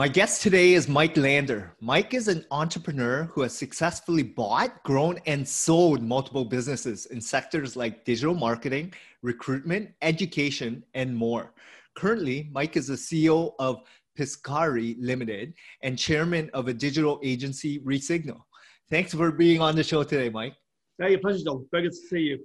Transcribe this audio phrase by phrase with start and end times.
[0.00, 1.76] My guest today is Mike Lander.
[1.78, 7.76] Mike is an entrepreneur who has successfully bought, grown, and sold multiple businesses in sectors
[7.76, 11.52] like digital marketing, recruitment, education, and more.
[11.96, 13.82] Currently, Mike is the CEO of
[14.18, 18.46] Piscari Limited and chairman of a digital agency, Re:signal.
[18.88, 20.54] Thanks for being on the show today, Mike.
[20.96, 21.66] Hey, pleasure, John.
[21.70, 22.38] Very good to see you.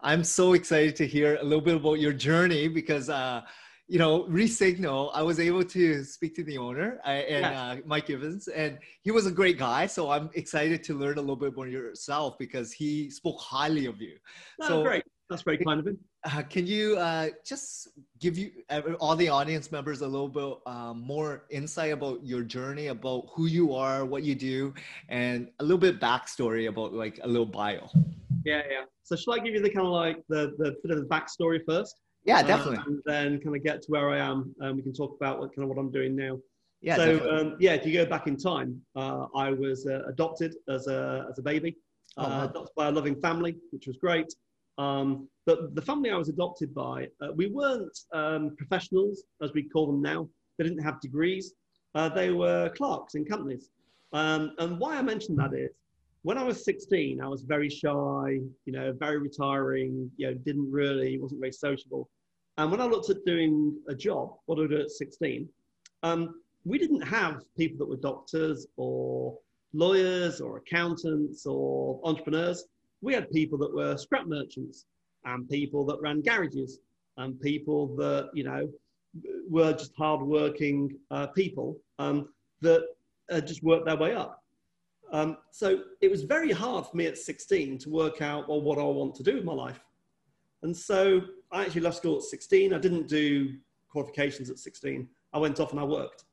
[0.00, 3.42] I'm so excited to hear a little bit about your journey because uh,
[3.88, 8.10] you know, Re:signal, I was able to speak to the owner uh, and uh, Mike
[8.10, 9.86] Evans, and he was a great guy.
[9.86, 14.00] So I'm excited to learn a little bit more yourself because he spoke highly of
[14.00, 14.16] you.
[14.62, 15.04] Oh, so great.
[15.30, 15.98] That's very kind of him.
[16.24, 17.88] Uh, can you uh, just
[18.20, 18.50] give you
[19.00, 23.46] all the audience members a little bit um, more insight about your journey, about who
[23.46, 24.74] you are, what you do,
[25.08, 27.88] and a little bit backstory about like a little bio?
[28.44, 28.84] Yeah, yeah.
[29.04, 31.60] So should I give you the kind of like the the bit of the backstory
[31.64, 32.00] first?
[32.26, 32.78] Yeah, uh, definitely.
[32.86, 35.54] and then kind of get to where I am, and we can talk about what
[35.54, 36.38] kind of what I'm doing now.
[36.82, 36.96] Yeah.
[36.96, 40.88] So um, yeah, if you go back in time, uh, I was uh, adopted as
[40.88, 41.76] a as a baby,
[42.16, 42.44] oh, wow.
[42.44, 44.34] adopted by a loving family, which was great.
[44.78, 49.62] Um, but the family I was adopted by, uh, we weren't um, professionals as we
[49.62, 50.28] call them now.
[50.58, 51.54] They didn't have degrees.
[51.94, 53.70] Uh, they were clerks in companies.
[54.12, 55.70] Um, and why I mention that is
[56.22, 60.70] when I was 16, I was very shy, you know, very retiring, you know, didn't
[60.70, 62.10] really, wasn't very sociable.
[62.58, 65.48] And when I looked at doing a job, what I did at 16,
[66.02, 69.38] um, we didn't have people that were doctors or
[69.72, 72.64] lawyers or accountants or entrepreneurs.
[73.02, 74.86] We had people that were scrap merchants
[75.24, 76.80] and people that ran garages
[77.18, 78.68] and people that, you know,
[79.48, 82.28] were just hardworking uh, people um,
[82.62, 82.86] that
[83.30, 84.42] uh, just worked their way up.
[85.12, 88.78] Um, so it was very hard for me at 16 to work out, well, what
[88.78, 89.80] I want to do with my life.
[90.62, 91.20] And so
[91.56, 92.74] I actually left school at 16.
[92.74, 93.54] I didn't do
[93.88, 95.08] qualifications at 16.
[95.32, 96.24] I went off and I worked.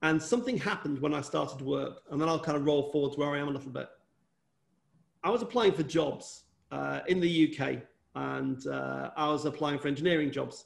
[0.00, 2.00] And something happened when I started work.
[2.10, 3.86] And then I'll kind of roll forward to where I am a little bit.
[5.22, 7.82] I was applying for jobs uh, in the UK
[8.14, 10.64] and uh, I was applying for engineering jobs.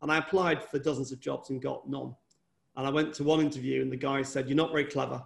[0.00, 2.14] And I applied for dozens of jobs and got none.
[2.76, 5.20] And I went to one interview and the guy said, You're not very clever.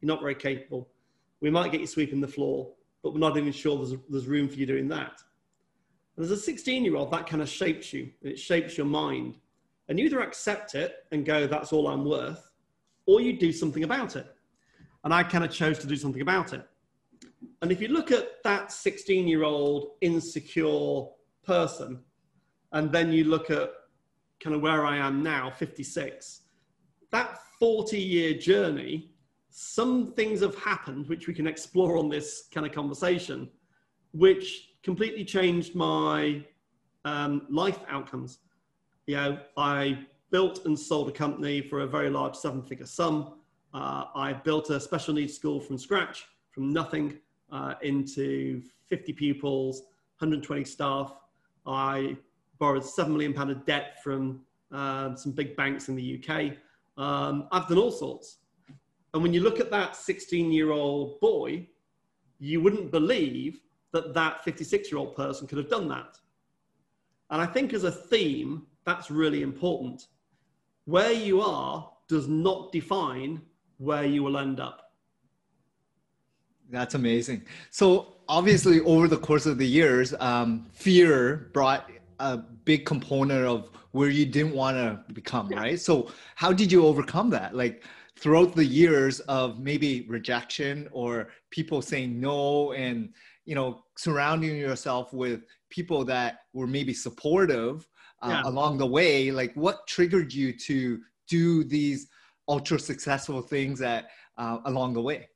[0.00, 0.88] You're not very capable.
[1.42, 4.48] We might get you sweeping the floor, but we're not even sure there's, there's room
[4.48, 5.20] for you doing that.
[6.16, 9.36] And as a 16 year old, that kind of shapes you, it shapes your mind.
[9.88, 12.50] And you either accept it and go, that's all I'm worth,
[13.06, 14.26] or you do something about it.
[15.04, 16.66] And I kind of chose to do something about it.
[17.60, 21.06] And if you look at that 16 year old insecure
[21.44, 22.00] person,
[22.72, 23.70] and then you look at
[24.42, 26.42] kind of where I am now, 56,
[27.10, 29.10] that 40 year journey,
[29.50, 33.50] some things have happened which we can explore on this kind of conversation,
[34.12, 36.44] which completely changed my
[37.04, 38.38] um, life outcomes.
[39.06, 43.34] You know, I built and sold a company for a very large seven figure sum.
[43.74, 47.18] Uh, I built a special needs school from scratch, from nothing
[47.50, 49.80] uh, into 50 pupils,
[50.18, 51.14] 120 staff.
[51.66, 52.16] I
[52.58, 54.40] borrowed £7 million of debt from
[54.72, 56.52] uh, some big banks in the UK.
[56.96, 58.38] Um, I've done all sorts.
[59.14, 61.66] And when you look at that 16 year old boy,
[62.38, 63.60] you wouldn't believe
[63.92, 66.18] that that 56 year old person could have done that.
[67.30, 70.06] And I think as a theme, that's really important.
[70.84, 73.40] Where you are does not define
[73.78, 74.92] where you will end up.
[76.70, 77.44] That's amazing.
[77.70, 83.70] So, obviously, over the course of the years, um, fear brought a big component of
[83.92, 85.58] where you didn't want to become, yeah.
[85.58, 85.80] right?
[85.80, 87.54] So, how did you overcome that?
[87.54, 87.84] Like,
[88.16, 93.12] throughout the years of maybe rejection or people saying no and
[93.44, 97.86] you know surrounding yourself with people that were maybe supportive
[98.22, 98.42] uh, yeah.
[98.44, 102.08] along the way like what triggered you to do these
[102.48, 104.08] ultra successful things that
[104.38, 105.28] uh, along the way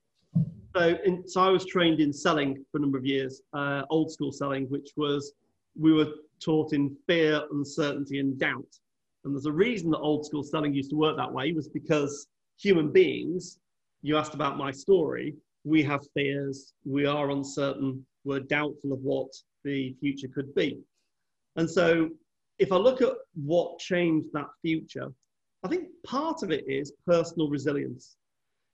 [0.77, 4.11] so, in, so i was trained in selling for a number of years uh, old
[4.11, 5.33] school selling which was
[5.79, 6.09] we were
[6.41, 8.79] taught in fear uncertainty and doubt
[9.25, 12.29] and there's a reason that old school selling used to work that way was because
[12.59, 13.59] human beings
[14.03, 15.35] you asked about my story
[15.67, 19.27] we have fears, we are uncertain, we're doubtful of what
[19.65, 20.79] the future could be.
[21.57, 22.11] And so,
[22.59, 25.09] if I look at what changed that future,
[25.65, 28.17] I think part of it is personal resilience.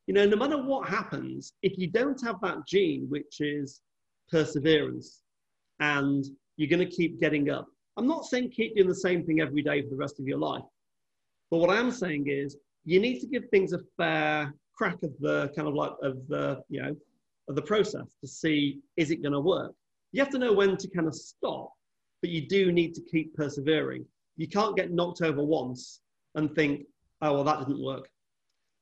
[0.06, 3.81] you know, no matter what happens, if you don't have that gene, which is
[4.31, 5.23] perseverance,
[5.81, 6.25] and
[6.56, 7.67] you're going to keep getting up.
[7.97, 10.39] I'm not saying keep doing the same thing every day for the rest of your
[10.39, 10.65] life.
[11.50, 15.12] But what I am saying is you need to give things a fair crack of
[15.20, 16.96] the kind of like of the, you know,
[17.48, 19.72] of the process to see is it going to work.
[20.12, 21.72] You have to know when to kind of stop,
[22.20, 24.04] but you do need to keep persevering.
[24.36, 26.00] You can't get knocked over once
[26.34, 26.86] and think,
[27.20, 28.08] oh, well, that didn't work.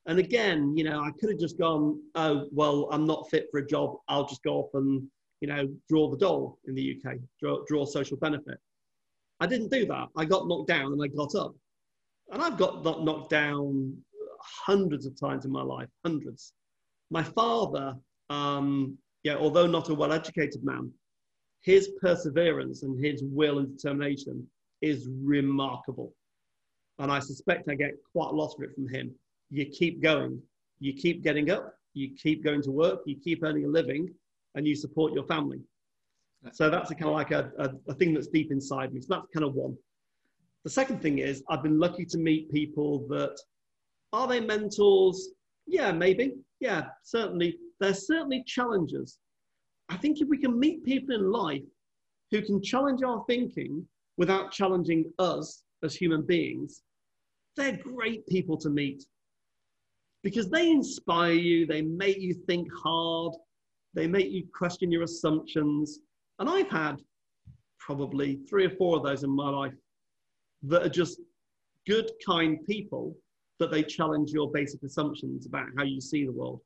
[0.06, 3.58] And again, you know, I could have just gone, oh, well, I'm not fit for
[3.58, 3.96] a job.
[4.08, 5.06] I'll just go off and,
[5.40, 8.58] you know, draw the dole in the UK, draw, draw social benefit.
[9.40, 10.08] I didn't do that.
[10.16, 11.54] I got knocked down and I got up.
[12.32, 13.96] And I've got knocked down
[14.42, 16.52] hundreds of times in my life, hundreds.
[17.10, 17.94] My father,
[18.28, 20.90] um, yeah, although not a well educated man,
[21.62, 24.46] his perseverance and his will and determination
[24.80, 26.14] is remarkable.
[26.98, 29.14] And I suspect I get quite a lot of it from him.
[29.50, 30.40] You keep going,
[30.78, 34.08] you keep getting up, you keep going to work, you keep earning a living,
[34.54, 35.60] and you support your family.
[36.52, 39.00] So that's a kind of like a, a, a thing that's deep inside me.
[39.00, 39.76] So that's kind of one.
[40.64, 43.36] The second thing is I've been lucky to meet people that
[44.12, 45.30] are they mentors?
[45.66, 46.34] Yeah, maybe.
[46.60, 47.58] Yeah, certainly.
[47.78, 49.18] They're certainly challengers.
[49.88, 51.62] I think if we can meet people in life
[52.30, 53.86] who can challenge our thinking
[54.16, 56.82] without challenging us as human beings,
[57.56, 59.04] they're great people to meet
[60.22, 63.32] because they inspire you, they make you think hard,
[63.94, 66.00] they make you question your assumptions.
[66.38, 66.96] And I've had
[67.78, 69.74] probably three or four of those in my life
[70.64, 71.20] that are just
[71.86, 73.16] good, kind people
[73.60, 76.60] that they challenge your basic assumptions about how you see the world.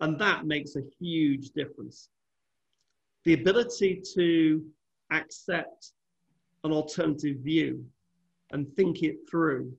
[0.00, 2.08] And that makes a huge difference.
[3.24, 4.64] The ability to
[5.12, 5.92] accept
[6.64, 7.84] an alternative view
[8.52, 9.72] and think it through,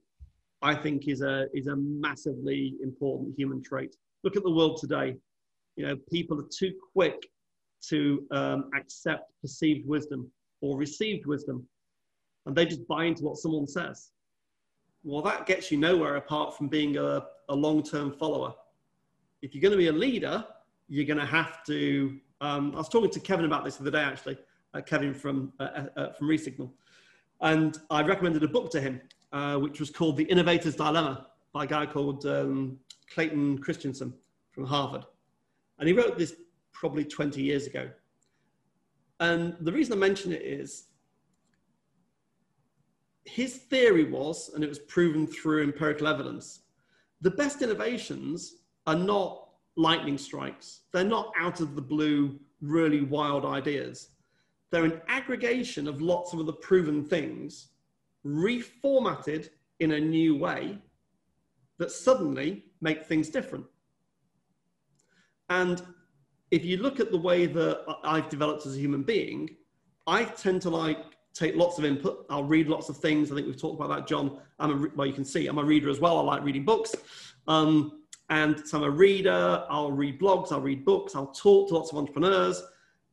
[0.61, 3.95] I think is a, is a massively important human trait.
[4.23, 5.15] Look at the world today.
[5.75, 7.27] You know, people are too quick
[7.87, 10.29] to um, accept perceived wisdom
[10.61, 11.65] or received wisdom,
[12.45, 14.11] and they just buy into what someone says.
[15.03, 18.53] Well, that gets you nowhere apart from being a, a long term follower.
[19.41, 20.45] If you're going to be a leader,
[20.89, 22.19] you're going to have to.
[22.41, 24.37] Um, I was talking to Kevin about this the other day, actually,
[24.73, 26.73] uh, Kevin from, uh, uh, uh from Re:signal.
[27.41, 29.01] And I recommended a book to him,
[29.31, 32.77] uh, which was called The Innovator's Dilemma by a guy called um,
[33.13, 34.13] Clayton Christensen
[34.51, 35.05] from Harvard.
[35.79, 36.35] And he wrote this
[36.73, 37.89] probably 20 years ago.
[39.21, 40.88] And the reason I mention it is
[43.33, 46.61] his theory was, and it was proven through empirical evidence,
[47.21, 48.55] the best innovations
[48.87, 50.81] are not lightning strikes.
[50.91, 54.09] They're not out of the blue, really wild ideas.
[54.71, 57.69] They're an aggregation of lots of other proven things,
[58.25, 59.49] reformatted
[59.79, 60.77] in a new way
[61.77, 63.65] that suddenly make things different.
[65.49, 65.81] And
[66.51, 69.55] if you look at the way that I've developed as a human being,
[70.05, 70.97] I tend to like
[71.33, 72.25] take lots of input.
[72.29, 73.31] I'll read lots of things.
[73.31, 74.39] I think we've talked about that, John.
[74.59, 76.17] I'm a, well, you can see I'm a reader as well.
[76.17, 76.95] I like reading books.
[77.47, 79.65] Um, and so I'm a reader.
[79.69, 80.51] I'll read blogs.
[80.51, 81.15] I'll read books.
[81.15, 82.61] I'll talk to lots of entrepreneurs.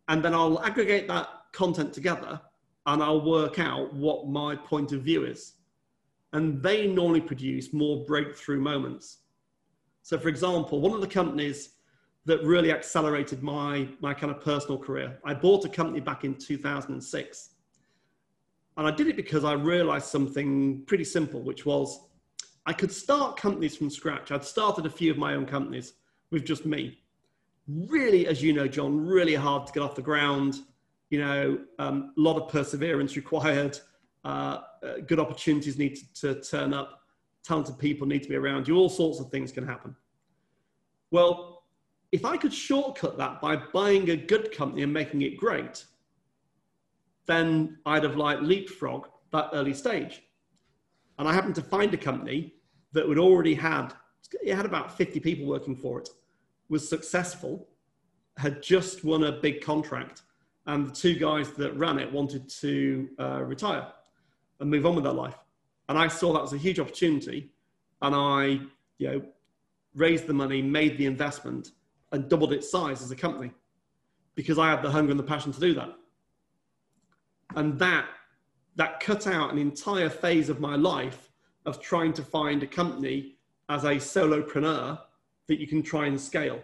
[0.08, 2.40] And then I'll aggregate that content together
[2.86, 5.54] and I'll work out what my point of view is.
[6.32, 9.18] And they normally produce more breakthrough moments.
[10.02, 11.70] So, for example, one of the companies
[12.26, 16.34] that really accelerated my, my kind of personal career, I bought a company back in
[16.34, 17.50] 2006.
[18.76, 22.00] And I did it because I realized something pretty simple, which was
[22.66, 24.32] I could start companies from scratch.
[24.32, 25.94] I'd started a few of my own companies
[26.30, 26.98] with just me.
[27.68, 30.60] Really, as you know, John, really hard to get off the ground
[31.10, 33.78] you know, um, a lot of perseverance required.
[34.24, 37.02] Uh, uh, good opportunities need to, to turn up.
[37.44, 38.76] Talented people need to be around you.
[38.76, 39.94] All sorts of things can happen.
[41.12, 41.62] Well,
[42.10, 45.84] if I could shortcut that by buying a good company and making it great,
[47.26, 50.22] then I'd have like leapfrog that early stage.
[51.18, 52.54] And I happened to find a company
[52.92, 53.92] that would already had,
[54.42, 56.08] it had about 50 people working for it,
[56.68, 57.68] was successful,
[58.36, 60.22] had just won a big contract,
[60.66, 63.86] and the two guys that ran it wanted to uh, retire
[64.60, 65.36] and move on with their life.
[65.88, 67.50] And I saw that as a huge opportunity,
[68.02, 68.60] and I,
[68.98, 69.22] you know,
[69.94, 71.70] raised the money, made the investment,
[72.12, 73.50] and doubled its size as a company
[74.34, 75.94] because I had the hunger and the passion to do that.
[77.56, 78.06] And that
[78.76, 81.30] that cut out an entire phase of my life
[81.64, 83.36] of trying to find a company
[83.68, 84.98] as a solopreneur
[85.48, 86.62] that you can try and scale.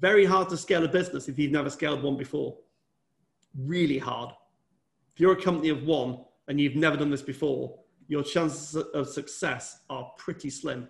[0.00, 2.58] Very hard to scale a business if you've never scaled one before
[3.56, 4.30] really hard.
[5.12, 9.08] If you're a company of one and you've never done this before, your chances of
[9.08, 10.88] success are pretty slim.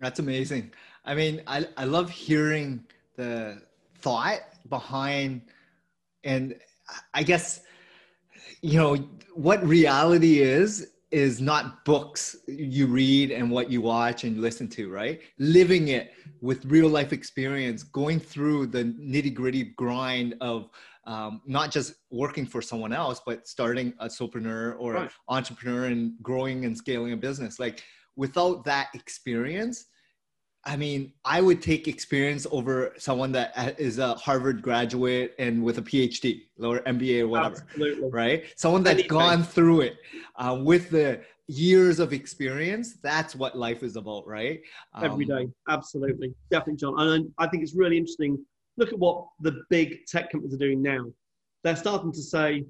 [0.00, 0.72] That's amazing.
[1.04, 2.84] I mean, I, I love hearing
[3.16, 3.62] the
[3.98, 5.42] thought behind,
[6.24, 6.56] and
[7.12, 7.60] I guess,
[8.64, 8.96] you know,
[9.34, 14.90] what reality is, is not books you read and what you watch and listen to,
[14.90, 15.20] right?
[15.38, 20.70] Living it with real life experience, going through the nitty gritty grind of
[21.06, 25.10] um, not just working for someone else, but starting a solopreneur or right.
[25.28, 27.60] entrepreneur and growing and scaling a business.
[27.60, 27.82] Like
[28.16, 29.84] without that experience,
[30.66, 35.78] I mean, I would take experience over someone that is a Harvard graduate and with
[35.78, 38.10] a PhD or MBA or whatever, Absolutely.
[38.10, 38.44] right?
[38.56, 39.08] Someone that's Anything.
[39.08, 39.96] gone through it
[40.36, 42.94] uh, with the years of experience.
[43.02, 44.62] That's what life is about, right?
[44.94, 46.98] Um, Every day, absolutely, definitely, John.
[46.98, 48.42] And I think it's really interesting.
[48.78, 51.04] Look at what the big tech companies are doing now.
[51.62, 52.64] They're starting to say,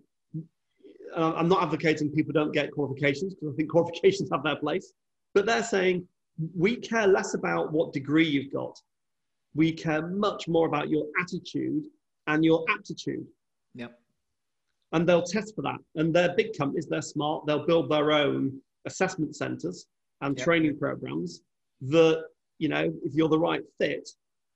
[1.17, 4.93] uh, I'm not advocating people don't get qualifications because I think qualifications have their place,
[5.33, 6.09] but they're saying
[6.57, 8.79] we care less about what degree you've got.
[9.55, 11.85] We care much more about your attitude
[12.27, 13.27] and your aptitude.
[13.75, 13.99] Yep.
[14.93, 15.79] And they'll test for that.
[15.97, 19.87] And they're big companies, they're smart, they'll build their own assessment centers
[20.21, 20.45] and yep.
[20.45, 21.43] training programs
[21.83, 22.25] that,
[22.59, 24.09] you know, if you're the right fit,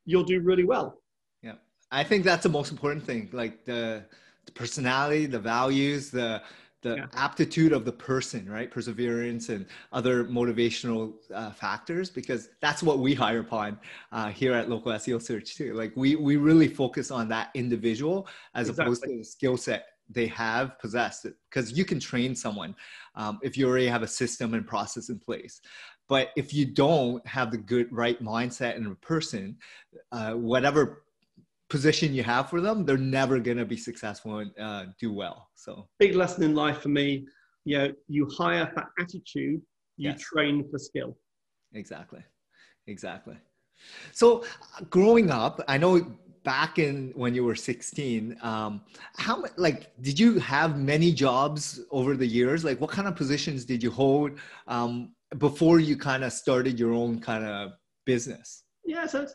[0.04, 1.02] you'll do really well.
[1.42, 1.54] Yeah.
[1.90, 3.28] I think that's the most important thing.
[3.32, 4.04] Like the,
[4.46, 6.42] the personality, the values, the
[6.82, 7.06] the yeah.
[7.14, 8.70] aptitude of the person, right?
[8.70, 13.78] Perseverance and other motivational uh, factors, because that's what we hire upon
[14.12, 15.74] uh, here at Local SEO Search too.
[15.74, 18.84] Like we we really focus on that individual as exactly.
[18.84, 21.26] opposed to the skill set they have possessed.
[21.50, 22.74] Because you can train someone
[23.14, 25.60] um, if you already have a system and process in place.
[26.08, 29.56] But if you don't have the good right mindset in a person,
[30.10, 31.04] uh, whatever
[31.68, 35.48] position you have for them, they're never going to be successful and uh, do well.
[35.54, 37.26] So, big lesson in life for me.
[37.64, 39.60] You know, you hire for attitude,
[39.96, 40.20] you yes.
[40.20, 41.16] train for skill.
[41.74, 42.24] Exactly,
[42.86, 43.36] exactly.
[44.12, 44.44] So,
[44.90, 48.80] growing up, I know back in when you were 16 um,
[49.16, 53.66] how like did you have many jobs over the years like what kind of positions
[53.66, 54.30] did you hold
[54.66, 57.72] um, before you kind of started your own kind of
[58.06, 59.34] business yeah so it's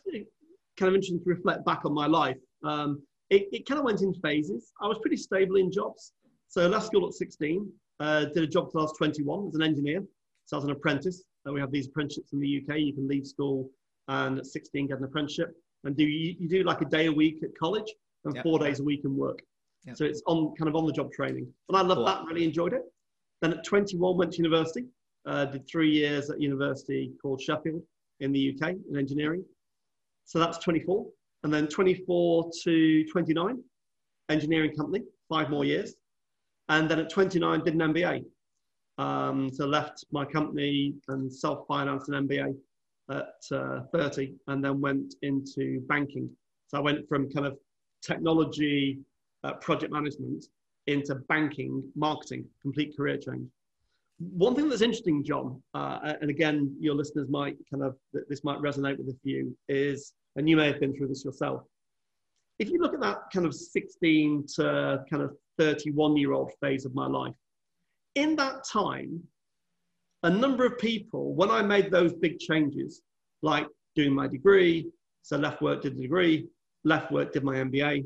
[0.77, 2.37] kind of interesting to reflect back on my life.
[2.63, 4.71] Um, it, it kind of went in phases.
[4.81, 6.13] I was pretty stable in jobs.
[6.49, 9.63] So left school at 16, uh, did a job till I was 21 as an
[9.63, 10.03] engineer.
[10.45, 11.23] So I was an apprentice.
[11.47, 12.77] Uh, we have these apprenticeships in the UK.
[12.77, 13.69] You can leave school
[14.07, 17.11] and at 16 get an apprenticeship and do you, you do like a day a
[17.11, 17.91] week at college
[18.25, 18.43] and yep.
[18.43, 19.39] four days a week in work.
[19.85, 19.97] Yep.
[19.97, 21.47] So it's on kind of on the job training.
[21.69, 22.05] And I loved cool.
[22.05, 22.83] that, really enjoyed it.
[23.41, 24.85] Then at 21 went to university,
[25.25, 27.81] uh, did three years at university called Sheffield
[28.21, 29.43] in the UK in engineering.
[30.25, 31.05] So that's 24.
[31.43, 33.61] And then 24 to 29,
[34.29, 35.95] engineering company, five more years.
[36.69, 38.23] And then at 29, did an MBA.
[38.97, 42.55] Um, so left my company and self-financed an MBA
[43.11, 46.29] at uh, 30 and then went into banking.
[46.67, 47.57] So I went from kind of
[48.01, 48.99] technology,
[49.43, 50.45] uh, project management
[50.87, 53.47] into banking, marketing, complete career change.
[54.31, 57.95] One thing that's interesting, John, uh, and again, your listeners might kind of,
[58.29, 61.63] this might resonate with a few, is, and you may have been through this yourself.
[62.59, 66.85] If you look at that kind of 16 to kind of 31 year old phase
[66.85, 67.33] of my life,
[68.15, 69.21] in that time,
[70.23, 73.01] a number of people, when I made those big changes,
[73.41, 74.87] like doing my degree,
[75.21, 76.47] so left work, did the degree,
[76.83, 78.05] left work, did my MBA,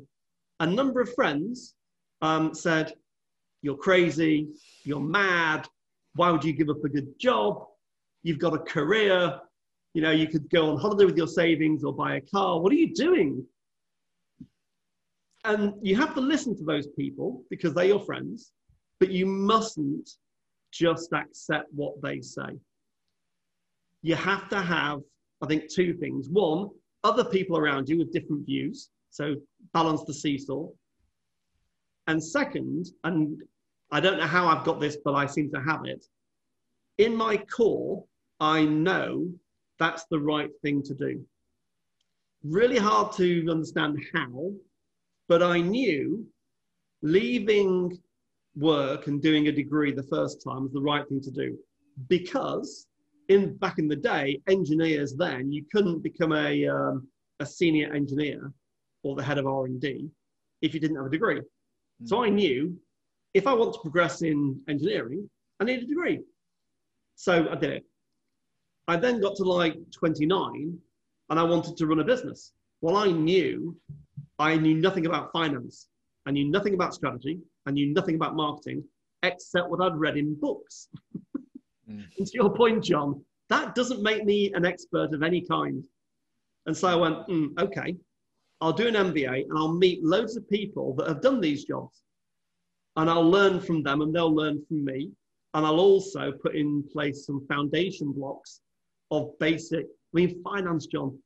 [0.59, 1.75] a number of friends
[2.21, 2.93] um, said,
[3.62, 4.47] You're crazy,
[4.83, 5.67] you're mad,
[6.17, 7.65] why would you give up a good job?
[8.24, 9.39] You've got a career.
[9.93, 12.59] You know, you could go on holiday with your savings or buy a car.
[12.59, 13.45] What are you doing?
[15.45, 18.51] And you have to listen to those people because they're your friends,
[19.00, 20.09] but you mustn't
[20.71, 22.59] just accept what they say.
[24.01, 25.00] You have to have,
[25.41, 26.29] I think, two things.
[26.29, 26.69] One,
[27.03, 28.89] other people around you with different views.
[29.09, 29.36] So
[29.74, 30.67] balance the seesaw.
[32.07, 33.41] And second, and
[33.91, 36.06] I don't know how I've got this, but I seem to have it.
[36.98, 38.03] In my core,
[38.39, 39.32] I know
[39.79, 41.24] that's the right thing to do.
[42.44, 44.51] Really hard to understand how,
[45.27, 46.27] but I knew
[47.01, 47.98] leaving
[48.56, 51.58] work and doing a degree the first time was the right thing to do
[52.10, 52.88] because
[53.29, 57.08] in back in the day engineers then you couldn't become a, um,
[57.39, 58.51] a senior engineer
[59.03, 60.10] or the head of r&d
[60.62, 62.08] if you didn't have a degree mm.
[62.08, 62.75] so i knew
[63.38, 65.29] if I want to progress in engineering,
[65.60, 66.22] I need a degree.
[67.15, 67.86] So I did it.
[68.88, 70.77] I then got to like 29
[71.29, 72.53] and I wanted to run a business.
[72.82, 73.77] Well, I knew
[74.39, 75.88] I knew nothing about finance.
[76.25, 77.39] I knew nothing about strategy.
[77.65, 78.84] I knew nothing about marketing
[79.24, 80.89] except what I'd read in books.
[81.89, 82.03] mm.
[82.17, 85.84] And to your point, John, That doesn't make me an expert of any kind.
[86.65, 87.96] And so I went, mm, okay,
[88.62, 92.03] I'll do an MBA and I'll meet loads of people that have done these jobs.
[92.97, 95.11] And I'll learn from them and they'll learn from me.
[95.53, 98.59] And I'll also put in place some foundation blocks
[99.11, 101.17] of basic, I mean, finance, John.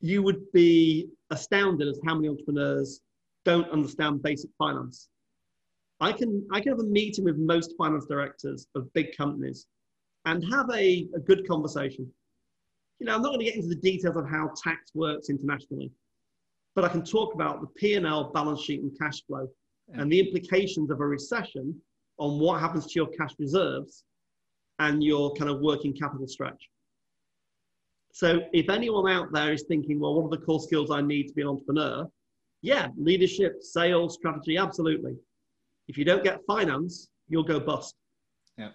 [0.00, 3.00] You would be astounded as how many entrepreneurs
[3.44, 5.08] don't understand basic finance.
[6.00, 9.66] I can, I can have a meeting with most finance directors of big companies
[10.24, 12.10] and have a, a good conversation.
[12.98, 15.92] You know, I'm not going to get into the details of how tax works internationally,
[16.74, 19.48] but I can talk about the P&L, balance sheet, and cash flow.
[19.94, 21.74] And the implications of a recession
[22.18, 24.04] on what happens to your cash reserves
[24.78, 26.68] and your kind of working capital stretch.
[28.12, 31.28] So, if anyone out there is thinking, well, what are the core skills I need
[31.28, 32.06] to be an entrepreneur?
[32.60, 35.16] Yeah, leadership, sales, strategy, absolutely.
[35.88, 37.94] If you don't get finance, you'll go bust.
[38.58, 38.68] Yeah.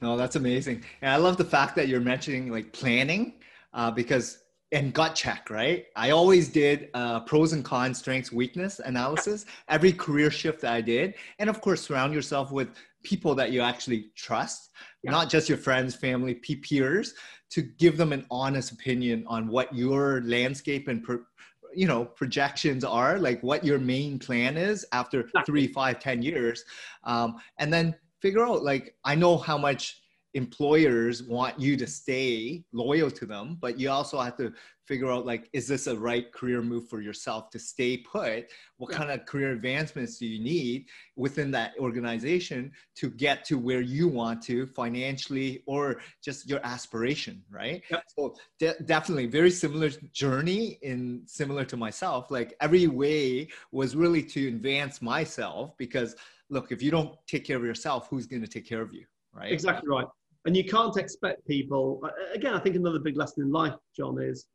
[0.00, 0.82] No, that's amazing.
[1.02, 3.34] And I love the fact that you're mentioning like planning
[3.74, 4.41] uh, because
[4.72, 5.86] and gut check, right?
[5.96, 10.80] I always did uh, pros and cons, strengths, weakness analysis every career shift that I
[10.80, 11.14] did.
[11.38, 12.70] And of course, surround yourself with
[13.02, 14.70] people that you actually trust,
[15.02, 15.10] yeah.
[15.10, 17.14] not just your friends, family, peers,
[17.50, 21.26] to give them an honest opinion on what your landscape and per,
[21.74, 26.64] you know projections are like what your main plan is after three five ten years
[27.04, 30.01] um, and then figure out like i know how much
[30.34, 34.52] employers want you to stay loyal to them but you also have to
[34.86, 38.46] figure out like is this a right career move for yourself to stay put?
[38.76, 38.98] What yeah.
[38.98, 44.08] kind of career advancements do you need within that organization to get to where you
[44.08, 47.82] want to financially or just your aspiration right?
[47.90, 48.00] Yeah.
[48.06, 52.30] so de- definitely very similar journey in similar to myself.
[52.30, 56.16] Like every way was really to advance myself because
[56.50, 59.04] look if you don't take care of yourself who's going to take care of you
[59.34, 59.52] right?
[59.52, 60.06] Exactly right
[60.44, 63.74] and you can't expect people, uh, uh, again, I think another big lesson in life,
[63.96, 64.46] John, is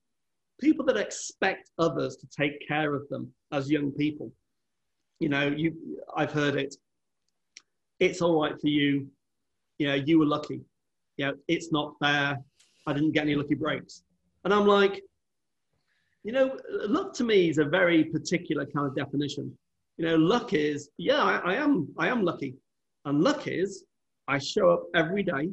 [0.59, 4.31] people that expect others to take care of them as young people.
[5.19, 5.73] You know, you,
[6.15, 6.75] I've heard it.
[7.99, 9.07] It's all right for you.
[9.79, 10.61] You know, you were lucky.
[11.17, 12.37] You know, it's not fair.
[12.85, 14.03] I didn't get any lucky breaks.
[14.43, 15.01] And I'm like,
[16.23, 19.57] you know, luck to me is a very particular kind of definition.
[19.97, 22.55] You know, luck is, yeah, I, I am, I am lucky.
[23.05, 23.85] And luck is,
[24.27, 25.49] I show up every day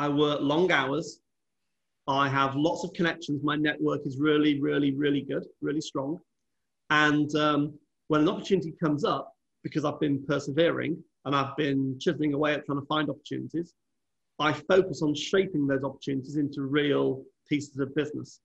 [0.00, 1.20] I work long hours.
[2.08, 3.42] I have lots of connections.
[3.44, 6.18] My network is really, really, really good, really strong.
[6.88, 12.32] And um, when an opportunity comes up, because I've been persevering and I've been chiseling
[12.32, 13.74] away at trying to find opportunities,
[14.38, 18.40] I focus on shaping those opportunities into real pieces of business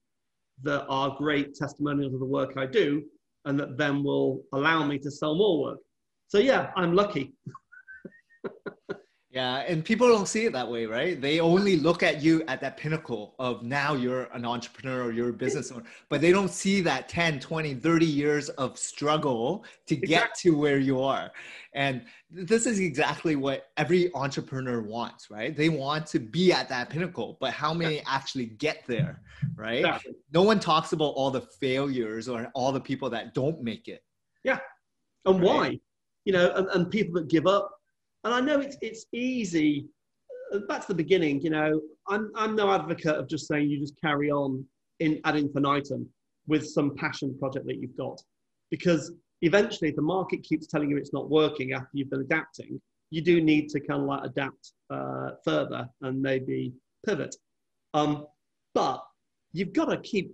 [0.63, 3.01] that are great testimonials of the work I do
[3.45, 5.79] and that then will allow me to sell more work.
[6.27, 7.33] So, yeah, I'm lucky.
[9.35, 11.19] Yeah, and people don't see it that way, right?
[11.19, 15.27] They only look at you at that pinnacle of now you're an entrepreneur or you're
[15.27, 19.97] a business owner, but they don't see that 10, 20, 30 years of struggle to
[19.97, 21.31] get to where you are.
[21.73, 25.53] And this is exactly what every entrepreneur wants, right?
[25.53, 29.21] They want to be at that pinnacle, but how many actually get there,
[29.57, 29.79] right?
[29.79, 30.13] Exactly.
[30.31, 34.01] No one talks about all the failures or all the people that don't make it.
[34.45, 34.59] Yeah.
[35.25, 35.45] And right?
[35.45, 35.79] why?
[36.23, 37.74] You know, and, and people that give up
[38.25, 39.87] and I know it's, it's easy.
[40.53, 43.79] Uh, back to the beginning, you know, I'm, I'm no advocate of just saying you
[43.79, 44.65] just carry on
[44.99, 46.09] in ad infinitum
[46.47, 48.19] with some passion project that you've got.
[48.71, 49.11] Because
[49.43, 53.21] eventually, if the market keeps telling you it's not working after you've been adapting, you
[53.21, 56.73] do need to kind of like adapt uh, further and maybe
[57.05, 57.35] pivot.
[57.93, 58.25] Um,
[58.73, 59.03] but
[59.53, 60.31] you've got to keep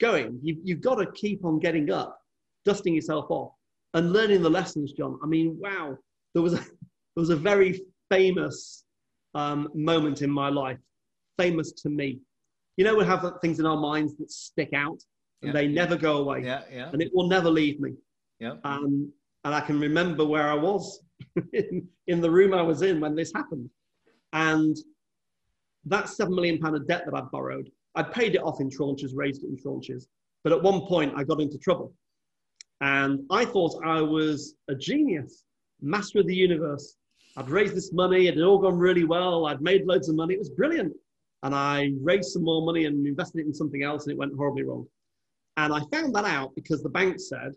[0.00, 0.40] going.
[0.42, 2.18] You've, you've got to keep on getting up,
[2.64, 3.52] dusting yourself off,
[3.94, 5.18] and learning the lessons, John.
[5.22, 5.96] I mean, wow,
[6.34, 6.64] there was a,
[7.18, 7.80] there was a very
[8.12, 8.84] famous
[9.34, 10.78] um, moment in my life,
[11.36, 12.20] famous to me.
[12.76, 15.02] You know, we have things in our minds that stick out
[15.42, 15.52] and yeah.
[15.52, 16.44] they never go away.
[16.44, 16.90] Yeah, yeah.
[16.92, 17.94] And it will never leave me.
[18.38, 18.54] Yeah.
[18.62, 21.00] Um, and I can remember where I was
[21.52, 23.68] in, in the room I was in when this happened.
[24.32, 24.76] And
[25.86, 29.10] that seven million pound of debt that I'd borrowed, I'd paid it off in tranches,
[29.12, 30.04] raised it in tranches.
[30.44, 31.92] But at one point, I got into trouble.
[32.80, 35.42] And I thought I was a genius,
[35.80, 36.94] master of the universe.
[37.36, 40.34] I'd raised this money, it had all gone really well, I'd made loads of money,
[40.34, 40.92] it was brilliant.
[41.44, 44.34] And I raised some more money and invested it in something else, and it went
[44.36, 44.86] horribly wrong.
[45.56, 47.52] And I found that out because the bank said,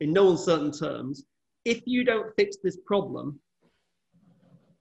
[0.00, 1.24] in no uncertain terms,
[1.64, 3.38] if you don't fix this problem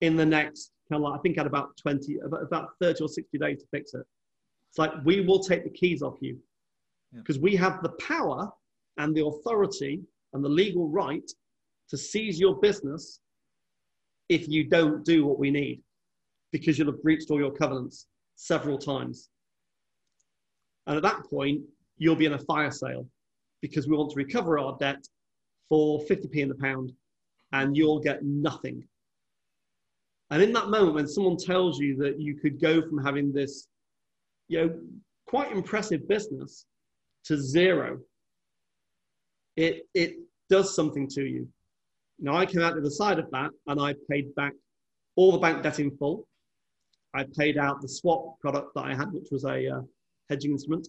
[0.01, 3.03] in the next, kind of like, I think I had about 20, about, about 30
[3.03, 4.05] or 60 days to fix it.
[4.69, 6.37] It's like, we will take the keys off you
[7.13, 7.43] because yeah.
[7.43, 8.49] we have the power
[8.97, 10.01] and the authority
[10.33, 11.29] and the legal right
[11.89, 13.21] to seize your business
[14.29, 15.81] if you don't do what we need
[16.51, 18.07] because you'll have breached all your covenants.
[18.35, 19.29] several times.
[20.85, 21.61] And at that point,
[21.97, 23.07] you'll be in a fire sale
[23.61, 25.03] because we want to recover our debt
[25.69, 26.93] for 50p in the pound
[27.51, 28.87] and you'll get nothing.
[30.29, 33.67] And in that moment, when someone tells you that you could go from having this,
[34.49, 34.79] you know,
[35.25, 36.65] quite impressive business
[37.25, 37.99] to zero,
[39.55, 40.17] it, it
[40.49, 41.47] does something to you.
[42.19, 44.53] Now, I came out the other side of that and I paid back
[45.15, 46.27] all the bank debt in full.
[47.13, 49.81] I paid out the swap product that I had, which was a uh,
[50.29, 50.87] hedging instrument.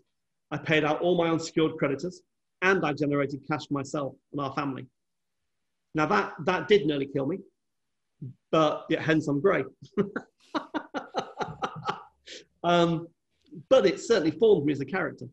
[0.51, 2.23] I paid out all my unsecured creditors
[2.63, 4.87] and I generated cash for myself and our family.
[5.95, 7.39] Now, that, that did nearly kill me,
[8.51, 9.67] but yeah, hence I'm great.
[12.65, 13.09] um,
[13.69, 15.27] but it certainly formed me as a character.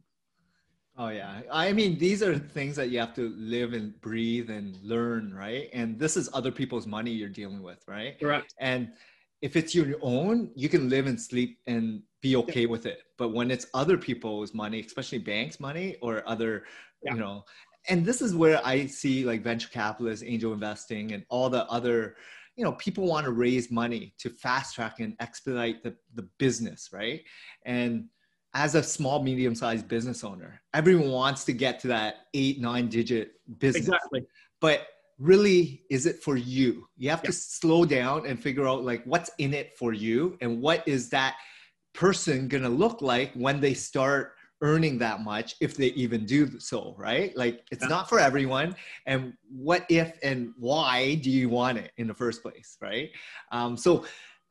[0.97, 1.41] Oh yeah.
[1.51, 5.69] I mean, these are things that you have to live and breathe and learn, right?
[5.73, 8.17] And this is other people's money you're dealing with, right?
[8.19, 8.53] Correct.
[8.59, 8.93] And
[9.41, 12.67] if it's your own, you can live and sleep and be okay yeah.
[12.67, 12.99] with it.
[13.17, 16.63] But when it's other people's money, especially banks' money or other,
[17.03, 17.13] yeah.
[17.13, 17.43] you know,
[17.89, 22.15] and this is where I see like venture capitalists, angel investing, and all the other,
[22.55, 26.89] you know, people want to raise money to fast track and expedite the, the business,
[26.93, 27.21] right?
[27.65, 28.05] And
[28.55, 32.87] as a small, medium sized business owner, everyone wants to get to that eight, nine
[32.87, 33.87] digit business.
[33.87, 34.25] Exactly.
[34.61, 34.87] But
[35.19, 36.87] really, is it for you?
[36.97, 37.27] You have yeah.
[37.27, 41.09] to slow down and figure out like what's in it for you and what is
[41.09, 41.35] that
[41.93, 46.59] person going to look like when they start earning that much if they even do
[46.59, 47.89] so right like it's yeah.
[47.89, 48.73] not for everyone
[49.05, 53.11] and what if and why do you want it in the first place right
[53.51, 54.05] um, so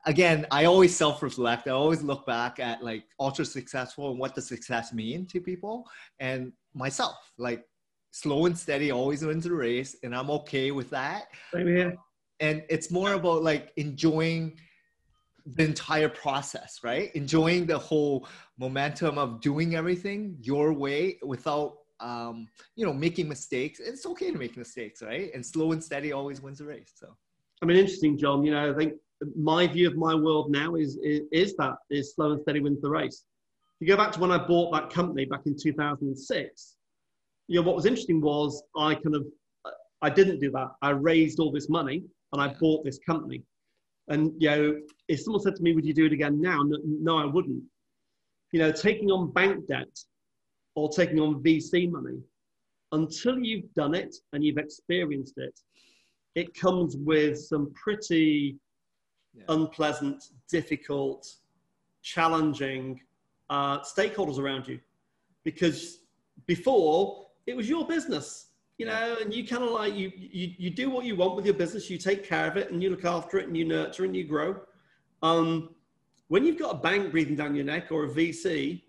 [0.05, 1.67] again, I always self-reflect.
[1.67, 5.85] I always look back at like ultra successful and what does success mean to people
[6.19, 7.31] and myself.
[7.37, 7.65] Like
[8.11, 11.25] slow and steady always wins the race, and I'm okay with that.
[11.53, 11.97] Same here.
[12.39, 14.59] And it's more about like enjoying
[15.45, 17.11] the entire process, right?
[17.15, 23.79] Enjoying the whole momentum of doing everything your way without um, you know, making mistakes.
[23.79, 25.31] It's okay to make mistakes, right?
[25.33, 26.91] And slow and steady always wins the race.
[26.93, 27.15] So
[27.61, 28.43] I mean, interesting, John.
[28.43, 28.93] You know, I think
[29.35, 32.81] my view of my world now is, is, is that is slow and steady wins
[32.81, 33.23] the race.
[33.79, 36.75] If you go back to when I bought that company back in 2006,
[37.47, 39.25] you know, what was interesting was I kind of,
[40.01, 40.69] I didn't do that.
[40.81, 43.43] I raised all this money and I bought this company.
[44.07, 46.61] And, you know, if someone said to me, would you do it again now?
[46.63, 47.63] No, no, I wouldn't.
[48.51, 49.99] You know, taking on bank debt
[50.75, 52.19] or taking on VC money,
[52.91, 55.59] until you've done it and you've experienced it,
[56.35, 58.57] it comes with some pretty
[59.35, 59.43] yeah.
[59.49, 61.35] unpleasant, difficult,
[62.01, 63.01] challenging
[63.49, 64.79] uh, stakeholders around you.
[65.43, 65.99] Because
[66.45, 70.69] before, it was your business, you know, and you kind of like, you, you, you
[70.69, 73.05] do what you want with your business, you take care of it and you look
[73.05, 74.59] after it and you nurture and you grow.
[75.21, 75.75] Um,
[76.27, 78.81] when you've got a bank breathing down your neck or a VC,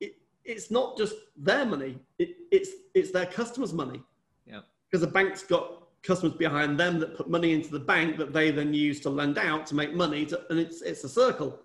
[0.00, 4.02] it, it's not just their money, it, it's, it's their customers' money.
[4.46, 4.60] Yeah.
[4.90, 8.50] Because the bank's got customers behind them that put money into the bank that they
[8.50, 11.60] then use to lend out to make money to, and it's, it's a circle.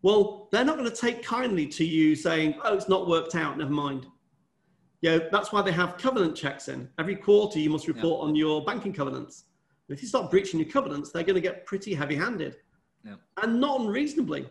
[0.00, 3.58] Well they're not going to take kindly to you saying oh it's not worked out
[3.58, 4.06] never mind.
[5.00, 6.88] Yeah that's why they have covenant checks in.
[6.98, 8.28] Every quarter you must report yeah.
[8.28, 9.44] on your banking covenants.
[9.88, 12.56] If you start breaching your covenants they're going to get pretty heavy handed
[13.04, 13.14] yeah.
[13.42, 14.48] and not unreasonably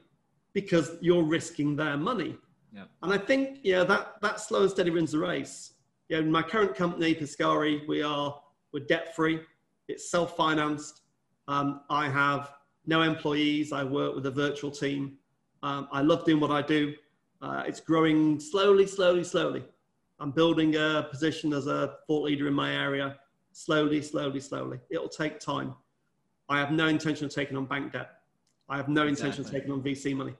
[0.53, 2.37] because you're risking their money.
[2.73, 2.85] Yeah.
[3.03, 5.73] and i think yeah that that slow and steady wins the race.
[6.07, 8.39] Yeah in my current company piscari we are
[8.73, 9.41] we're debt free.
[9.87, 11.01] It's self financed.
[11.47, 12.51] Um, I have
[12.85, 13.71] no employees.
[13.71, 15.17] I work with a virtual team.
[15.63, 16.93] Um, I love doing what I do.
[17.41, 19.63] Uh, it's growing slowly, slowly, slowly.
[20.19, 23.17] I'm building a position as a thought leader in my area.
[23.53, 24.79] Slowly, slowly, slowly.
[24.89, 25.75] It'll take time.
[26.47, 28.09] I have no intention of taking on bank debt.
[28.69, 30.35] I have no intention of taking on VC money.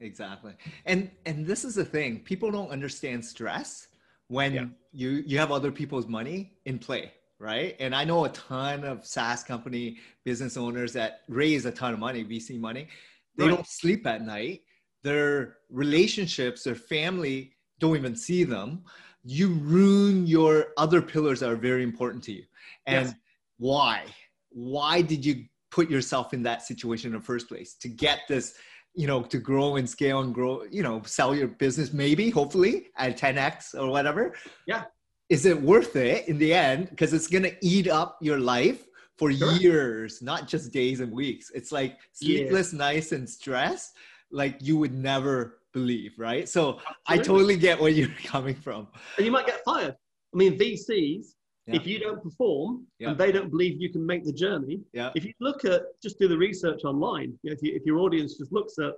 [0.00, 0.52] Exactly.
[0.84, 2.20] And and this is the thing.
[2.20, 3.88] People don't understand stress
[4.28, 4.66] when yeah.
[4.92, 7.76] you you have other people's money in play right?
[7.78, 12.00] And I know a ton of SaaS company business owners that raise a ton of
[12.00, 12.88] money, VC money.
[13.36, 13.54] They right.
[13.54, 14.62] don't sleep at night.
[15.02, 18.84] Their relationships, their family don't even see them.
[19.22, 22.44] You ruin your other pillars that are very important to you.
[22.86, 23.14] And yes.
[23.58, 24.04] why?
[24.50, 28.54] Why did you put yourself in that situation in the first place to get this?
[28.98, 32.86] you know to grow and scale and grow you know sell your business maybe hopefully
[32.96, 34.34] at 10x or whatever
[34.66, 34.84] yeah
[35.28, 36.90] is it worth it in the end?
[36.90, 38.86] Because it's gonna eat up your life
[39.16, 41.50] for years, not just days and weeks.
[41.54, 42.78] It's like sleepless yeah.
[42.78, 43.92] nights and stress,
[44.30, 46.48] like you would never believe, right?
[46.48, 46.94] So Absolutely.
[47.08, 48.88] I totally get where you're coming from.
[49.16, 49.94] And you might get fired.
[50.34, 51.28] I mean, VCs,
[51.66, 51.76] yeah.
[51.76, 53.10] if you don't perform yeah.
[53.10, 55.10] and they don't believe you can make the journey, yeah.
[55.14, 58.52] if you look at just do the research online, if, you, if your audience just
[58.52, 58.92] looks at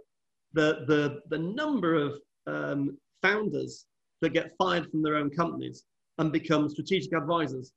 [0.52, 3.86] the, the, the number of um, founders
[4.20, 5.84] that get fired from their own companies
[6.18, 7.72] and become strategic advisors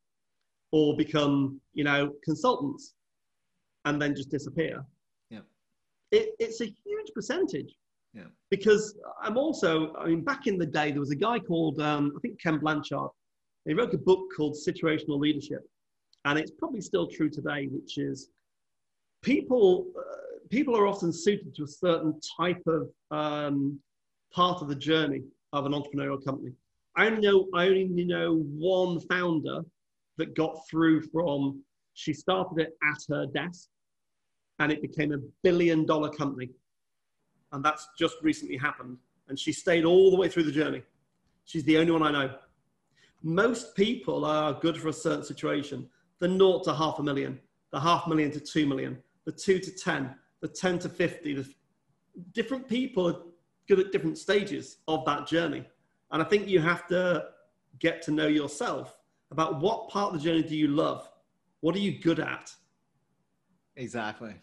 [0.72, 2.94] or become, you know, consultants
[3.86, 4.84] and then just disappear.
[5.30, 5.40] Yeah.
[6.12, 7.76] It, it's a huge percentage.
[8.14, 8.24] Yeah.
[8.50, 12.14] Because I'm also, I mean, back in the day, there was a guy called, um,
[12.16, 13.10] I think Ken Blanchard.
[13.66, 15.62] He wrote a book called Situational Leadership.
[16.26, 18.30] And it's probably still true today, which is
[19.22, 23.80] people, uh, people are often suited to a certain type of um,
[24.34, 25.24] part of the journey
[25.54, 26.52] of an entrepreneurial company.
[26.96, 29.62] I only know, I only know one founder
[30.18, 33.68] that got through from, she started it at her desk
[34.60, 36.50] and it became a billion dollar company
[37.52, 38.98] and that's just recently happened.
[39.28, 40.84] And she stayed all the way through the journey.
[41.46, 42.36] She's the only one I know.
[43.24, 45.90] Most people are good for a certain situation.
[46.20, 47.40] The naught to half a million,
[47.72, 51.34] the half million to two million, the two to 10, the 10 to 50.
[51.36, 51.54] The
[52.34, 53.22] different people are
[53.68, 55.66] good at different stages of that journey.
[56.12, 57.26] And I think you have to
[57.80, 58.98] get to know yourself
[59.32, 61.10] about what part of the journey do you love?
[61.62, 62.54] What are you good at?
[63.76, 64.34] Exactly.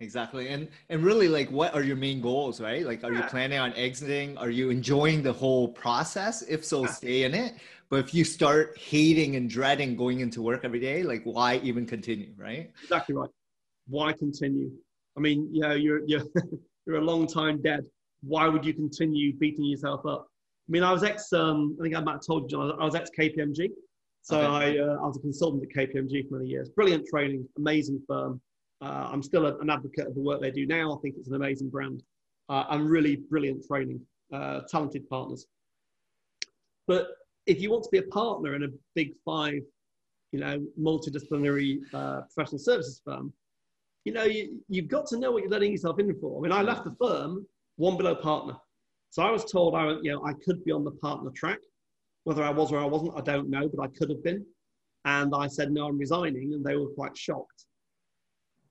[0.00, 0.48] Exactly.
[0.48, 2.84] And and really like what are your main goals right?
[2.84, 4.36] Like are you planning on exiting?
[4.36, 6.42] Are you enjoying the whole process?
[6.42, 7.54] If so stay in it.
[7.88, 11.86] But if you start hating and dreading going into work every day like why even
[11.86, 12.72] continue right?
[12.82, 13.30] Exactly right.
[13.86, 14.72] Why continue?
[15.16, 16.24] I mean you know you're you're
[16.86, 17.84] you're a long time dead.
[18.22, 20.31] Why would you continue beating yourself up
[20.68, 22.84] i mean i was ex um i think i might have told you John, i
[22.84, 23.70] was ex kpmg
[24.24, 24.78] so okay.
[24.78, 28.40] I, uh, I was a consultant at kpmg for many years brilliant training amazing firm
[28.82, 30.92] uh, I'm still a, an advocate of the work they do now.
[30.92, 32.02] I think it's an amazing brand
[32.48, 34.00] uh, and really brilliant training,
[34.32, 35.46] uh, talented partners.
[36.88, 37.06] But
[37.46, 39.60] if you want to be a partner in a big five,
[40.32, 43.32] you know, multidisciplinary uh, professional services firm,
[44.04, 46.38] you know, you, you've got to know what you're letting yourself in for.
[46.38, 47.46] I mean, I left the firm
[47.76, 48.56] one below partner.
[49.12, 51.58] So I was told I, you know, I could be on the partner track.
[52.24, 54.42] Whether I was or I wasn't, I don't know, but I could have been.
[55.04, 56.54] And I said, no, I'm resigning.
[56.54, 57.66] And they were quite shocked.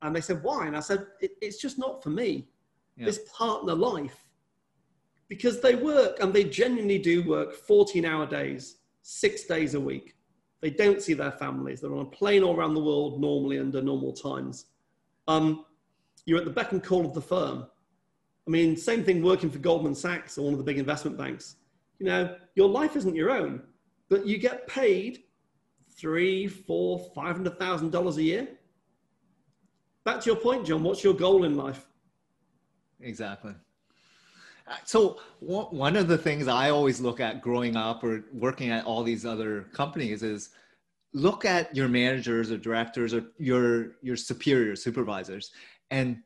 [0.02, 0.66] And they said, why?
[0.66, 2.48] And I said, it, it's just not for me.
[2.98, 3.06] Yeah.
[3.06, 4.18] This partner life.
[5.30, 10.16] Because they work and they genuinely do work 14 hour days, six days a week.
[10.62, 11.82] They don't see their families.
[11.82, 14.66] They're on a plane all around the world normally under normal times.
[15.28, 15.66] Um,
[16.26, 17.68] you're at the beck and call of the firm.
[18.48, 21.58] I mean, same thing working for Goldman Sachs or one of the big investment banks.
[22.00, 23.62] You know, your life isn't your own,
[24.10, 25.24] but you get paid
[25.96, 28.48] three, four, five hundred thousand dollars a year
[30.04, 31.88] back to your point, John, what's your goal in life?
[33.02, 33.54] Exactly.
[34.86, 39.04] So one of the things I always look at growing up or working at all
[39.04, 40.50] these other companies is
[41.14, 45.52] look at your managers or directors or your your superiors, supervisors,
[45.90, 46.20] and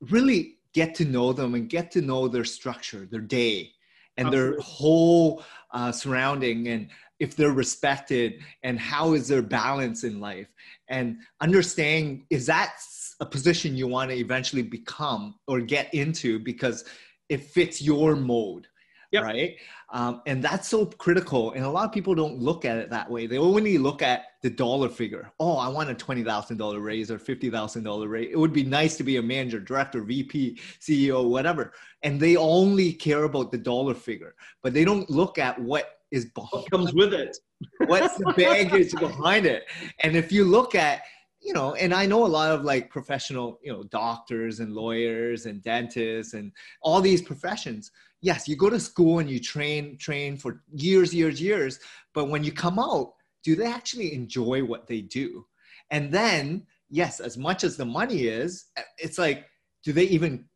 [0.00, 3.70] really get to know them and get to know their structure, their day,
[4.16, 4.52] and Absolutely.
[4.52, 6.88] their whole uh, surrounding, and
[7.20, 10.48] if they're respected, and how is their balance in life,
[10.88, 12.74] and understanding is that
[13.20, 16.84] a position you want to eventually become or get into because
[17.28, 18.66] it fits your mode
[19.12, 19.22] yep.
[19.22, 19.56] right
[19.92, 23.10] um, and that's so critical and a lot of people don't look at it that
[23.10, 27.18] way they only look at the dollar figure oh i want a $20000 raise or
[27.18, 32.20] $50000 raise it would be nice to be a manager director vp ceo whatever and
[32.20, 36.50] they only care about the dollar figure but they don't look at what is behind
[36.52, 37.34] what comes with it
[37.86, 39.64] what's the baggage behind it
[40.02, 41.00] and if you look at
[41.40, 45.44] you know, and I know a lot of like professional, you know, doctors and lawyers
[45.44, 47.90] and dentists and all these professions.
[48.22, 51.80] Yes, you go to school and you train, train for years, years, years.
[52.14, 53.12] But when you come out,
[53.44, 55.46] do they actually enjoy what they do?
[55.90, 58.66] And then, yes, as much as the money is,
[58.98, 59.46] it's like,
[59.84, 60.46] do they even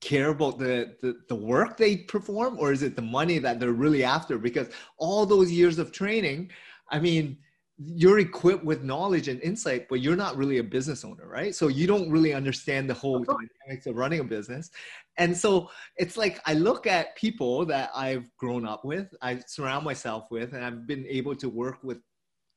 [0.00, 3.72] care about the, the, the work they perform or is it the money that they're
[3.72, 4.38] really after?
[4.38, 6.50] Because all those years of training,
[6.90, 7.38] I mean,
[7.80, 11.54] you're equipped with knowledge and insight, but you're not really a business owner, right?
[11.54, 14.70] So you don't really understand the whole dynamics of running a business.
[15.16, 19.84] And so it's like I look at people that I've grown up with, I surround
[19.84, 21.98] myself with, and I've been able to work with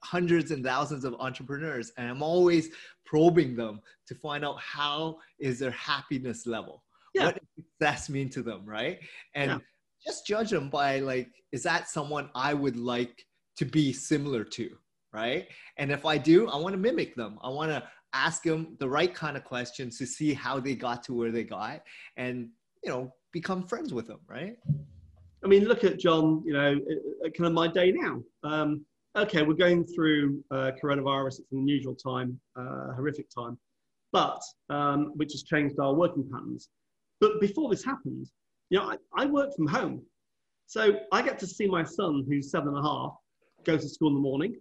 [0.04, 2.70] hundreds and thousands of entrepreneurs, and I'm always
[3.06, 6.84] probing them to find out how is their happiness level.
[7.14, 7.26] Yeah.
[7.26, 9.00] What does success mean to them, right?
[9.36, 9.58] And yeah.
[10.06, 13.26] just judge them by like, is that someone I would like
[13.58, 14.70] to be similar to?
[15.14, 15.48] right?
[15.78, 17.38] And if I do, I want to mimic them.
[17.44, 17.84] I want to
[18.14, 21.44] ask them the right kind of questions to see how they got to where they
[21.44, 21.82] got
[22.18, 22.50] and,
[22.84, 24.56] you know, become friends with them, right?
[25.44, 26.80] I mean, look at John, you know,
[27.24, 28.22] kind of my day now.
[28.44, 28.86] Um,
[29.16, 31.40] okay, we're going through uh, coronavirus.
[31.40, 33.58] It's an unusual time, uh, horrific time,
[34.12, 36.70] but um, which has changed our working patterns.
[37.20, 38.28] But before this happened,
[38.70, 40.02] You know, I, I work from home.
[40.68, 43.14] So I get to see my son, who's seven and a half,
[43.66, 44.56] go to school in the morning.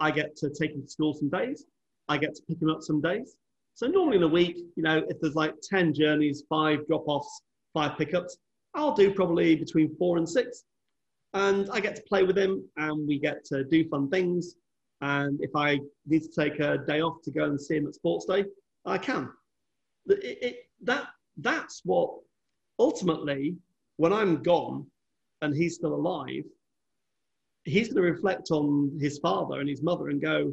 [0.00, 1.64] I get to take him to school some days.
[2.08, 3.36] I get to pick him up some days.
[3.74, 7.96] So normally in a week, you know, if there's like 10 journeys, five drop-offs, five
[7.96, 8.36] pickups,
[8.74, 10.64] I'll do probably between four and six.
[11.34, 14.56] And I get to play with him and we get to do fun things.
[15.00, 17.94] And if I need to take a day off to go and see him at
[17.94, 18.44] sports day,
[18.84, 19.30] I can.
[20.06, 22.10] It, it, that, that's what
[22.78, 23.56] ultimately,
[23.96, 24.86] when I'm gone
[25.40, 26.44] and he's still alive,
[27.64, 30.52] he's going to reflect on his father and his mother and go,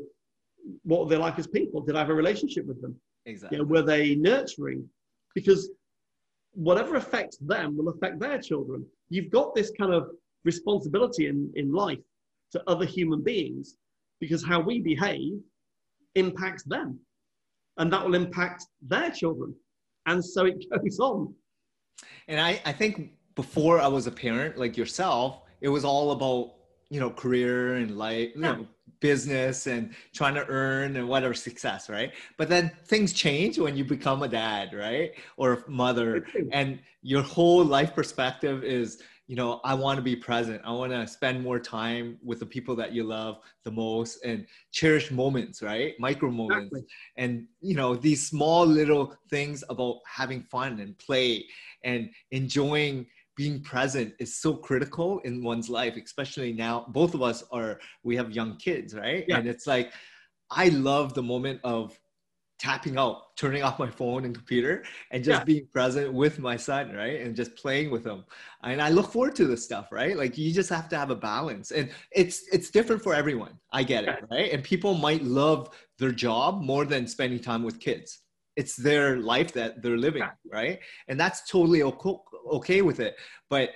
[0.84, 1.82] what were they like as people?
[1.82, 2.96] Did I have a relationship with them?
[3.26, 3.58] Exactly.
[3.58, 4.88] You know, were they nurturing?
[5.36, 5.70] Because
[6.54, 8.86] whatever affects them will affect their children.
[9.10, 10.10] You've got this kind of
[10.46, 12.00] responsibility in, in life
[12.52, 13.76] to other human beings
[14.20, 15.34] because how we behave
[16.16, 17.00] impacts them
[17.78, 19.56] and that will impact their children.
[20.06, 21.34] And so it goes on.
[22.28, 26.56] And I, I think before I was a parent like yourself, it was all about,
[26.90, 28.68] you know, career and life, you know,
[29.00, 32.12] business and trying to earn and whatever success, right?
[32.38, 35.12] But then things change when you become a dad, right?
[35.38, 40.16] Or a mother, and your whole life perspective is, you know, I want to be
[40.16, 40.60] present.
[40.66, 44.48] I want to spend more time with the people that you love the most and
[44.72, 45.94] cherish moments, right?
[46.00, 46.72] Micro moments.
[46.72, 46.88] Exactly.
[47.16, 51.46] And, you know, these small little things about having fun and play
[51.84, 56.88] and enjoying being present is so critical in one's life, especially now.
[56.90, 59.26] Both of us are, we have young kids, right?
[59.28, 59.38] Yeah.
[59.38, 59.94] And it's like,
[60.50, 62.00] I love the moment of
[62.60, 65.44] tapping out, turning off my phone and computer, and just yeah.
[65.44, 67.22] being present with my son, right?
[67.22, 68.26] And just playing with him.
[68.64, 70.18] And I look forward to this stuff, right?
[70.18, 73.54] Like you just have to have a balance, and it's it's different for everyone.
[73.72, 74.52] I get it, right?
[74.52, 78.20] And people might love their job more than spending time with kids
[78.56, 83.16] it's their life that they're living right and that's totally okay with it
[83.50, 83.70] but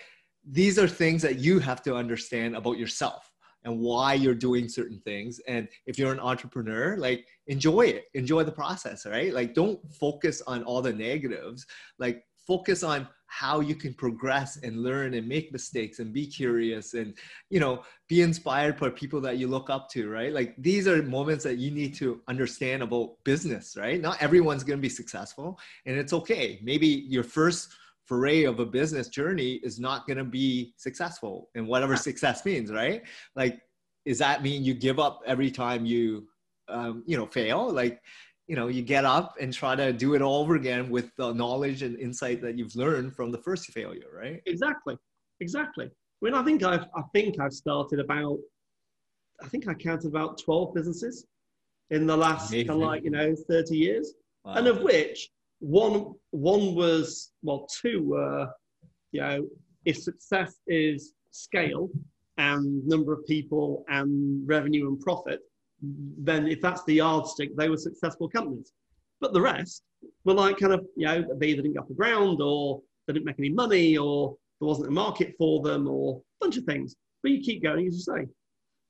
[0.46, 3.32] these are things that you have to understand about yourself
[3.66, 5.40] and why you're doing certain things.
[5.48, 8.06] And if you're an entrepreneur like enjoy it.
[8.14, 9.34] Enjoy the process right?
[9.34, 11.66] Like don't focus on all the negatives.
[12.00, 16.94] Like focus on how you can progress and learn and make mistakes and be curious
[16.94, 17.16] and
[17.50, 20.34] you know be inspired by people that you look up to right?
[20.34, 24.00] Like these are moments that you need to understand about business right?
[24.00, 26.60] Not everyone's going to be successful and it's okay.
[26.62, 27.70] Maybe your first
[28.06, 32.72] foray of a business journey is not going to be successful and whatever success means
[32.72, 33.04] right?
[33.36, 33.62] Like
[34.06, 36.28] does that mean you give up every time you
[36.68, 37.72] um, you know fail?
[37.72, 38.02] Like
[38.48, 41.34] you know you get up and try to do it all over again with the
[41.34, 44.42] knowledge and insight that you've learned from the first failure right?
[44.46, 44.98] Exactly.
[45.40, 45.86] Exactly.
[45.86, 48.38] I mean, I think I've I think I've started about
[49.44, 51.26] I think I counted about 12 businesses
[51.90, 54.14] in the last kind of like you know 30 years.
[54.46, 54.56] Wow.
[54.56, 55.30] and of which
[55.64, 58.48] one one was well two were
[59.12, 59.48] you know
[59.86, 61.90] if success is scale
[62.38, 65.40] and number of people and revenue and profit
[66.18, 68.72] then if that's the yardstick, they were successful companies.
[69.20, 69.84] But the rest
[70.24, 73.14] were like kind of, you know, they either didn't get off the ground or they
[73.14, 76.64] didn't make any money or there wasn't a market for them or a bunch of
[76.64, 76.96] things.
[77.22, 78.28] But you keep going, as you say.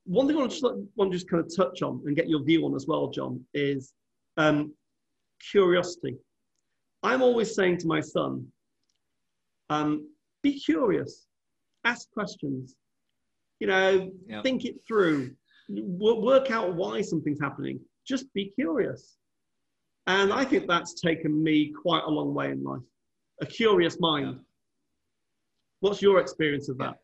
[0.06, 2.28] One thing I want to just, want to just kind of touch on and get
[2.28, 3.92] your view on as well, John, is
[4.36, 4.72] um,
[5.50, 6.16] curiosity.
[7.04, 8.46] I'm always saying to my son,
[9.68, 10.08] um,
[10.42, 11.26] be curious,
[11.84, 12.74] ask questions,
[13.60, 14.42] you know, yep.
[14.42, 15.32] think it through,
[15.68, 17.78] work out why something's happening.
[18.06, 19.16] Just be curious.
[20.06, 22.82] And I think that's taken me quite a long way in life.
[23.40, 24.40] A curious mind.
[25.80, 26.96] What's your experience of that?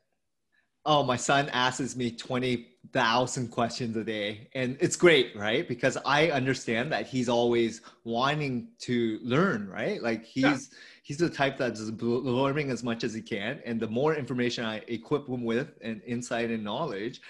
[0.87, 4.49] Oh, my son asks me 20,000 questions a day.
[4.55, 5.69] And it's great, right?
[5.69, 10.03] Because I understand that he's always wanting to learn, right?
[10.03, 10.59] Like he's yeah.
[11.03, 13.61] he's the type that's learning as much as he can.
[13.67, 17.21] And the more information I equip him with and insight and knowledge,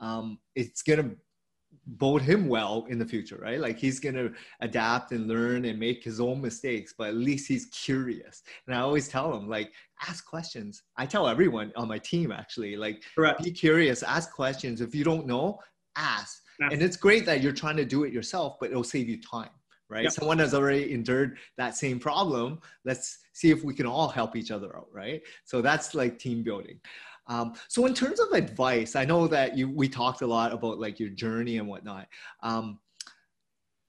[0.00, 1.10] um, it's gonna
[1.86, 3.60] bode him well in the future, right?
[3.60, 7.66] Like he's gonna adapt and learn and make his own mistakes, but at least he's
[7.66, 8.42] curious.
[8.66, 9.72] And I always tell him, like,
[10.06, 10.82] ask questions.
[10.96, 13.42] I tell everyone on my team actually, like, Correct.
[13.42, 14.80] be curious, ask questions.
[14.80, 15.60] If you don't know,
[15.96, 16.42] ask.
[16.58, 19.50] And it's great that you're trying to do it yourself, but it'll save you time.
[19.88, 20.04] Right.
[20.04, 20.12] Yep.
[20.12, 22.58] Someone has already endured that same problem.
[22.84, 24.88] Let's see if we can all help each other out.
[24.92, 25.22] Right.
[25.44, 26.80] So that's like team building.
[27.28, 30.78] Um, so in terms of advice, I know that you we talked a lot about
[30.78, 32.08] like your journey and whatnot.
[32.42, 32.78] Um,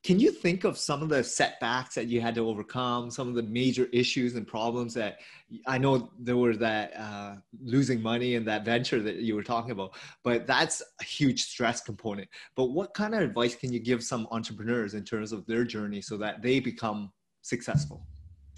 [0.03, 3.35] can you think of some of the setbacks that you had to overcome, some of
[3.35, 5.17] the major issues and problems that
[5.65, 9.71] I know there were that uh, losing money and that venture that you were talking
[9.71, 12.29] about, but that's a huge stress component.
[12.55, 16.01] But what kind of advice can you give some entrepreneurs in terms of their journey
[16.01, 17.11] so that they become
[17.41, 18.05] successful?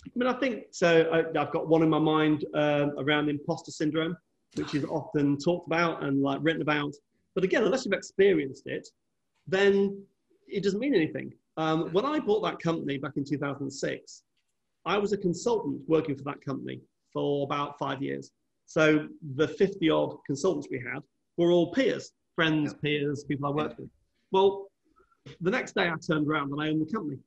[0.06, 1.10] I mean, I think so.
[1.12, 4.16] I, have got one in my mind um, around imposter syndrome,
[4.56, 6.94] which is often talked about and like written about.
[7.36, 8.88] But again, unless you've experienced it,
[9.48, 10.04] then
[10.48, 11.34] it doesn't mean anything.
[11.58, 14.24] Um, when I bought that company back in 2006,
[14.86, 16.82] I was a consultant working for that company
[17.12, 18.32] for about five years.
[18.66, 21.02] So the 50 odd consultants we had
[21.38, 22.80] were all peers, friends, yeah.
[22.82, 23.84] peers, people I worked yeah.
[23.84, 23.90] with.
[24.32, 24.68] Well,
[25.42, 27.18] the next day I turned around and I owned the company.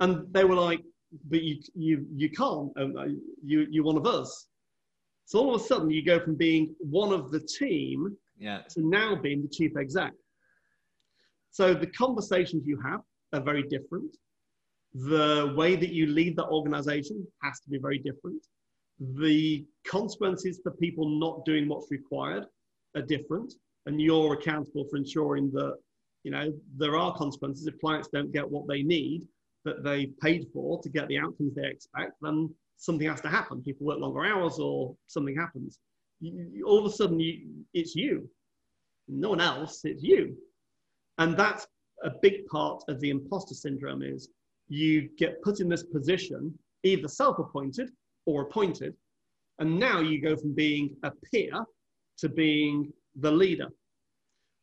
[0.00, 0.82] And they were like,
[1.28, 4.46] but you, you, you can't, own, you, you're one of us.
[5.26, 8.60] So all of a sudden you go from being one of the team yeah.
[8.70, 10.12] to now being the chief exec.
[11.50, 13.00] So the conversations you have
[13.32, 14.16] are very different.
[14.94, 18.46] The way that you lead the organization has to be very different.
[19.00, 22.46] The consequences for people not doing what's required
[22.94, 23.52] are different.
[23.86, 25.74] And you're accountable for ensuring that,
[26.22, 29.26] you know, there are consequences if clients don't get what they need
[29.64, 33.62] that they paid for to get the outcomes they expect, then something has to happen.
[33.62, 35.78] People work longer hours or something happens.
[36.20, 38.28] You, all of a sudden, you, it's you.
[39.08, 40.36] No one else, it's you.
[41.18, 41.66] And that's
[42.04, 44.28] a big part of the imposter syndrome is
[44.68, 47.90] you get put in this position, either self-appointed
[48.26, 48.94] or appointed,
[49.58, 51.64] and now you go from being a peer
[52.18, 53.68] to being the leader.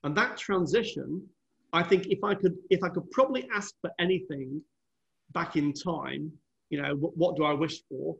[0.03, 1.25] And that transition,
[1.71, 4.61] I think if I could, if I could probably ask for anything
[5.31, 6.31] back in time,
[6.73, 8.15] you know, what, what do I wish for?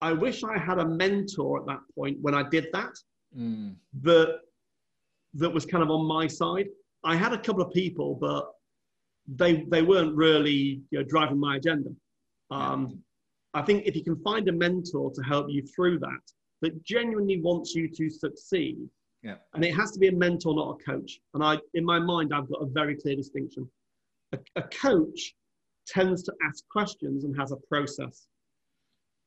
[0.00, 2.94] I wish I had a mentor at that point when I did that,
[3.36, 3.74] mm.
[4.02, 4.40] that,
[5.34, 6.66] that was kind of on my side
[7.04, 8.50] I had a couple of people, but
[9.28, 11.90] they they weren't really you know, driving my agenda.
[12.50, 13.60] Um, yeah.
[13.60, 16.24] I think if you can find a mentor to help you through that,
[16.62, 18.78] that genuinely wants you to succeed,
[19.22, 19.36] yeah.
[19.52, 21.20] and it has to be a mentor, not a coach.
[21.34, 23.70] And I, in my mind, I've got a very clear distinction.
[24.32, 25.34] A, a coach
[25.86, 28.26] tends to ask questions and has a process,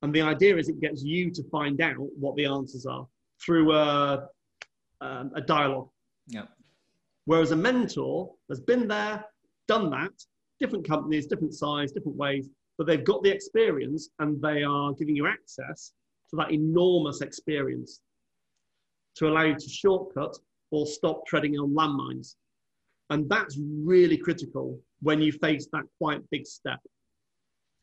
[0.02, 3.08] and the idea is it gets you to find out what the answers are
[3.44, 4.28] through a,
[5.02, 5.90] um, a dialogue.
[6.28, 6.46] Yeah.
[7.26, 9.26] Whereas a mentor has been there,
[9.68, 10.14] done that,
[10.60, 15.16] different companies, different size, different ways, but they've got the experience and they are giving
[15.16, 15.94] you access
[16.30, 18.02] to that enormous experience
[19.16, 20.38] to allow you to shortcut
[20.72, 22.36] or stop treading on landmines.
[23.10, 26.80] And that's really critical when you face that quite big step.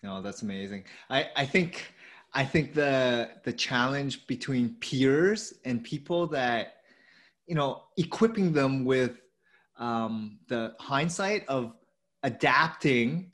[0.04, 0.84] Oh, that's amazing.
[1.08, 1.94] I, I think
[2.34, 6.76] I think the the challenge between peers and people that
[7.46, 9.20] you know equipping them with
[9.78, 11.72] um, the hindsight of
[12.22, 13.30] adapting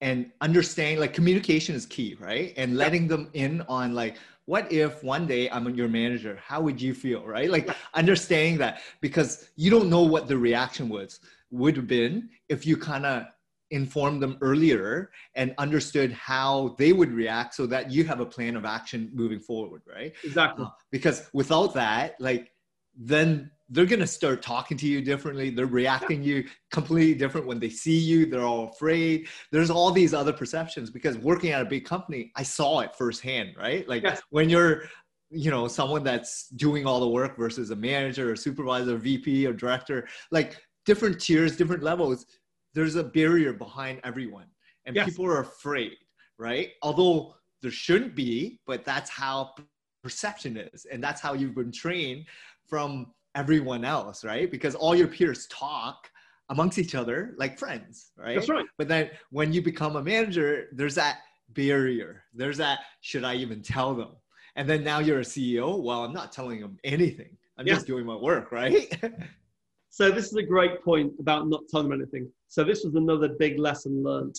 [0.00, 4.16] and understanding like communication is key right and letting them in on like
[4.50, 6.36] what if one day i'm your manager?
[6.44, 7.48] How would you feel right?
[7.48, 11.20] Like understanding that because you don't know what the reaction was
[11.52, 13.26] would have been if you kind of
[13.70, 18.56] informed them earlier and understood how they would react so that you have a plan
[18.56, 20.14] of action moving forward right?
[20.24, 20.64] Exactly.
[20.64, 22.50] Uh, because without that like
[22.96, 25.50] then they're going to start talking to you differently.
[25.50, 27.46] They're reacting you completely different.
[27.46, 29.28] When they see you they're all afraid.
[29.52, 33.54] There's all these other perceptions because working at a big company i saw it firsthand
[33.56, 33.88] right?
[33.88, 34.20] Like yes.
[34.30, 34.84] when you're
[35.30, 39.46] you know someone that's doing all the work versus a manager or supervisor or vp
[39.46, 42.26] or director like different tiers different levels
[42.74, 44.46] there's a barrier behind everyone.
[44.86, 45.08] And yes.
[45.08, 45.96] people are afraid
[46.38, 46.70] right?
[46.82, 49.54] Although there shouldn't be but that's how
[50.02, 50.86] perception is.
[50.90, 52.24] And that's how you've been trained
[52.70, 54.50] from everyone else, right?
[54.50, 56.08] Because all your peers talk
[56.48, 58.36] amongst each other like friends, right?
[58.36, 58.64] That's right.
[58.78, 61.18] But then when you become a manager, there's that
[61.50, 62.24] barrier.
[62.32, 64.10] There's that, should I even tell them?
[64.56, 65.80] And then now you're a CEO.
[65.80, 67.36] Well, I'm not telling them anything.
[67.58, 67.74] I'm yeah.
[67.74, 68.90] just doing my work, right?
[69.90, 72.30] so this is a great point about not telling them anything.
[72.48, 74.36] So this was another big lesson learned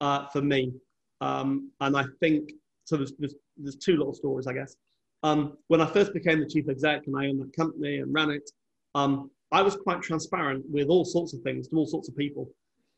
[0.00, 0.72] uh, for me.
[1.20, 2.52] Um, and I think,
[2.84, 4.74] so there's, there's, there's two little stories, I guess.
[5.22, 8.30] Um, when I first became the chief exec and I owned that company and ran
[8.30, 8.50] it,
[8.94, 12.48] um, I was quite transparent with all sorts of things to all sorts of people.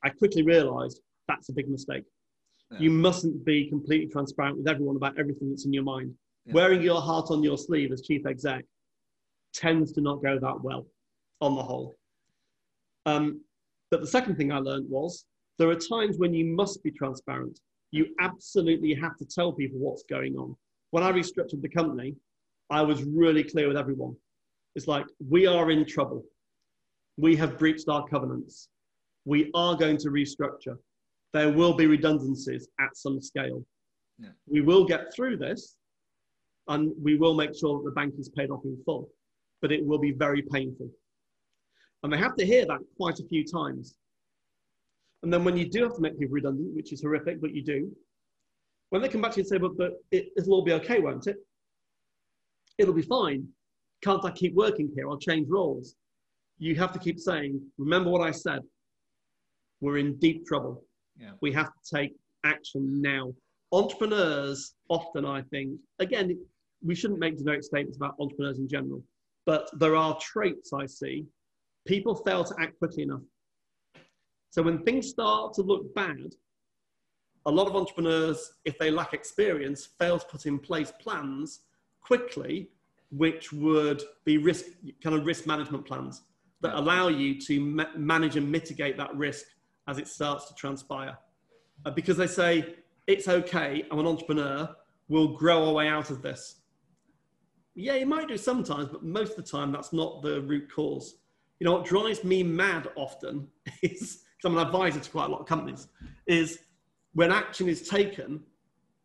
[0.04, 2.04] I quickly realized that's a big mistake.
[2.70, 2.78] Yeah.
[2.78, 6.14] You mustn't be completely transparent with everyone about everything that's in your mind.
[6.46, 6.54] Yeah.
[6.54, 8.64] Wearing your heart on your sleeve as chief exec
[9.52, 10.86] tends to not go that well
[11.40, 11.96] on the whole.
[13.06, 13.40] Um,
[13.90, 15.24] but the second thing I learned was
[15.58, 17.58] there are times when you must be transparent.
[17.90, 20.56] You absolutely have to tell people what's going on
[20.92, 22.14] when I restructured the company,
[22.70, 24.14] I was really clear with everyone.
[24.76, 26.22] It's like, we are in trouble.
[27.16, 28.68] We have breached our covenants.
[29.24, 30.76] We are going to restructure.
[31.32, 33.64] There will be redundancies at some scale.
[34.18, 34.30] Yeah.
[34.46, 35.76] We will get through this
[36.68, 39.08] and we will make sure that the bank is paid off in full,
[39.62, 40.90] but it will be very painful.
[42.02, 43.94] And they have to hear that quite a few times.
[45.22, 47.62] And then when you do have to make people redundant, which is horrific, but you
[47.62, 47.90] do,
[48.92, 51.00] when they come back to you and say, but, but it, it'll all be okay,
[51.00, 51.36] won't it?
[52.76, 53.48] It'll be fine.
[54.04, 55.08] Can't I keep working here?
[55.08, 55.94] I'll change roles.
[56.58, 58.60] You have to keep saying, remember what I said.
[59.80, 60.84] We're in deep trouble.
[61.18, 61.30] Yeah.
[61.40, 62.14] We have to take
[62.44, 63.32] action now.
[63.72, 66.38] Entrepreneurs often, I think, again,
[66.84, 69.02] we shouldn't make generic statements about entrepreneurs in general,
[69.46, 71.24] but there are traits I see.
[71.86, 73.22] People fail to act quickly enough.
[74.50, 76.34] So when things start to look bad,
[77.46, 81.60] a lot of entrepreneurs, if they lack experience, fail to put in place plans
[82.00, 82.70] quickly,
[83.10, 84.66] which would be risk
[85.02, 86.22] kind of risk management plans
[86.60, 89.46] that allow you to ma- manage and mitigate that risk
[89.88, 91.18] as it starts to transpire.
[91.84, 92.76] Uh, because they say
[93.06, 94.74] it's okay, I'm an entrepreneur,
[95.08, 96.56] we'll grow our way out of this.
[97.74, 101.16] Yeah, you might do sometimes, but most of the time that's not the root cause.
[101.58, 103.48] You know what drives me mad often
[103.82, 105.88] is because I'm an advisor to quite a lot of companies,
[106.26, 106.60] is
[107.14, 108.42] when action is taken,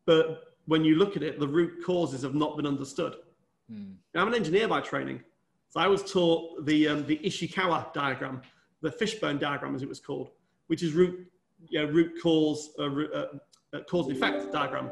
[0.05, 3.15] but when you look at it, the root causes have not been understood.
[3.71, 3.95] Mm.
[4.15, 5.21] I'm an engineer by training.
[5.69, 8.41] So I was taught the, um, the Ishikawa diagram,
[8.81, 10.29] the fishbone diagram as it was called,
[10.67, 11.27] which is root,
[11.69, 13.25] you know, root cause, uh, uh,
[13.73, 14.89] uh, cause and effect diagram.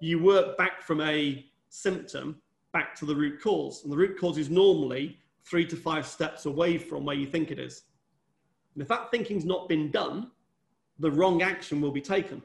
[0.00, 2.40] You work back from a symptom
[2.72, 3.82] back to the root cause.
[3.84, 7.50] And the root cause is normally three to five steps away from where you think
[7.50, 7.82] it is.
[8.74, 10.30] And if that thinking's not been done,
[10.98, 12.42] the wrong action will be taken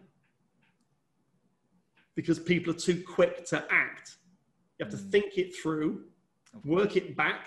[2.16, 4.18] because people are too quick to act.
[4.80, 5.12] You have to mm.
[5.12, 6.04] think it through,
[6.64, 7.42] work it back,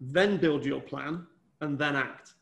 [0.00, 1.26] then build your plan,
[1.60, 2.34] and then act.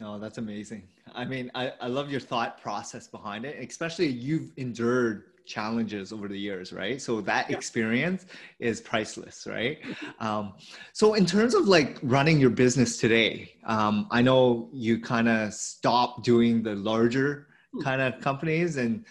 [0.00, 0.82] No, that's amazing.
[1.14, 6.28] I mean, I, I love your thought process behind it, especially you've endured challenges over
[6.28, 7.00] the years, right?
[7.00, 7.56] So that yeah.
[7.56, 8.26] experience
[8.58, 9.78] is priceless, right?
[10.20, 10.54] Um,
[10.92, 15.52] so in terms of like running your business today, um, I know you kind of
[15.52, 17.82] stopped doing the larger hmm.
[17.82, 19.04] kind of companies and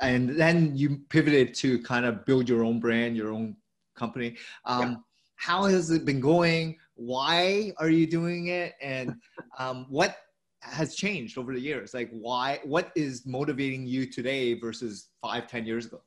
[0.00, 3.56] and then you pivoted to kind of build your own brand, your own
[3.94, 4.36] company.
[4.64, 4.94] Um, yeah.
[5.36, 6.78] How has it been going?
[6.94, 8.74] Why are you doing it?
[8.80, 9.14] And
[9.58, 10.16] um, what
[10.62, 11.92] has changed over the years?
[11.94, 12.60] Like, why?
[12.64, 16.00] What is motivating you today versus five, ten years ago?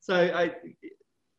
[0.00, 0.52] So, I,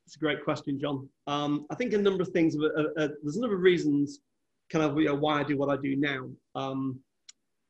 [0.05, 1.09] it's a great question, John.
[1.27, 2.55] Um, I think a number of things.
[2.55, 4.19] Uh, uh, there's a number of reasons,
[4.69, 6.29] kind of, you know, why I do what I do now.
[6.53, 6.99] Um,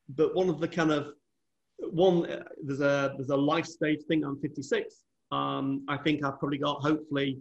[0.10, 1.14] but one of the kind of
[1.80, 4.24] one, uh, there's a there's a life stage thing.
[4.24, 4.96] I'm 56.
[5.32, 7.40] Um, I think I've probably got hopefully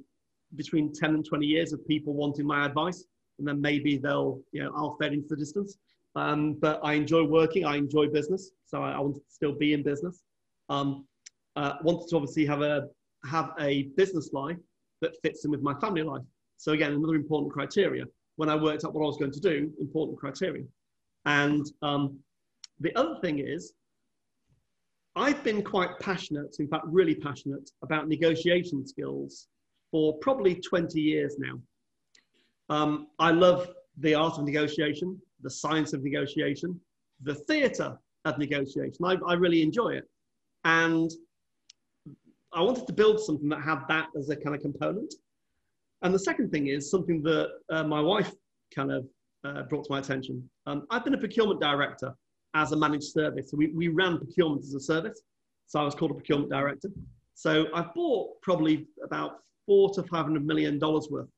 [0.57, 3.05] between 10 and 20 years of people wanting my advice,
[3.39, 5.79] and then maybe they'll, you know, I'll fade into the distance.
[6.15, 7.65] Um, but I enjoy working.
[7.65, 10.23] I enjoy business, so I, I want to still be in business.
[10.69, 11.07] Um,
[11.57, 12.89] uh, wanted to obviously have a
[13.25, 14.59] have a business life
[15.01, 16.23] that fits in with my family life.
[16.57, 18.05] So again, another important criteria.
[18.37, 20.65] When I worked out what I was going to do, important criteria.
[21.27, 22.19] And um,
[22.81, 23.75] the other thing is,
[25.15, 29.49] I've been quite passionate, in fact, really passionate about negotiation skills
[29.91, 31.61] for probably 20 years now.
[32.71, 36.81] Um, I love the art of negotiation, the science of negotiation,
[37.23, 39.05] the theatre of negotiation.
[39.05, 40.09] I, I really enjoy it.
[40.65, 41.11] And
[42.55, 45.13] I wanted to build something that had that as a kind of component.
[46.03, 48.33] And the second thing is something that uh, my wife
[48.75, 49.07] kind of
[49.45, 50.49] uh, brought to my attention.
[50.67, 52.15] Um, I've been a procurement director
[52.55, 53.51] as a managed service.
[53.51, 55.23] So we, we ran procurement as a service.
[55.67, 56.91] So I was called a procurement director.
[57.35, 61.29] So I've bought probably about four to five hundred million dollars worth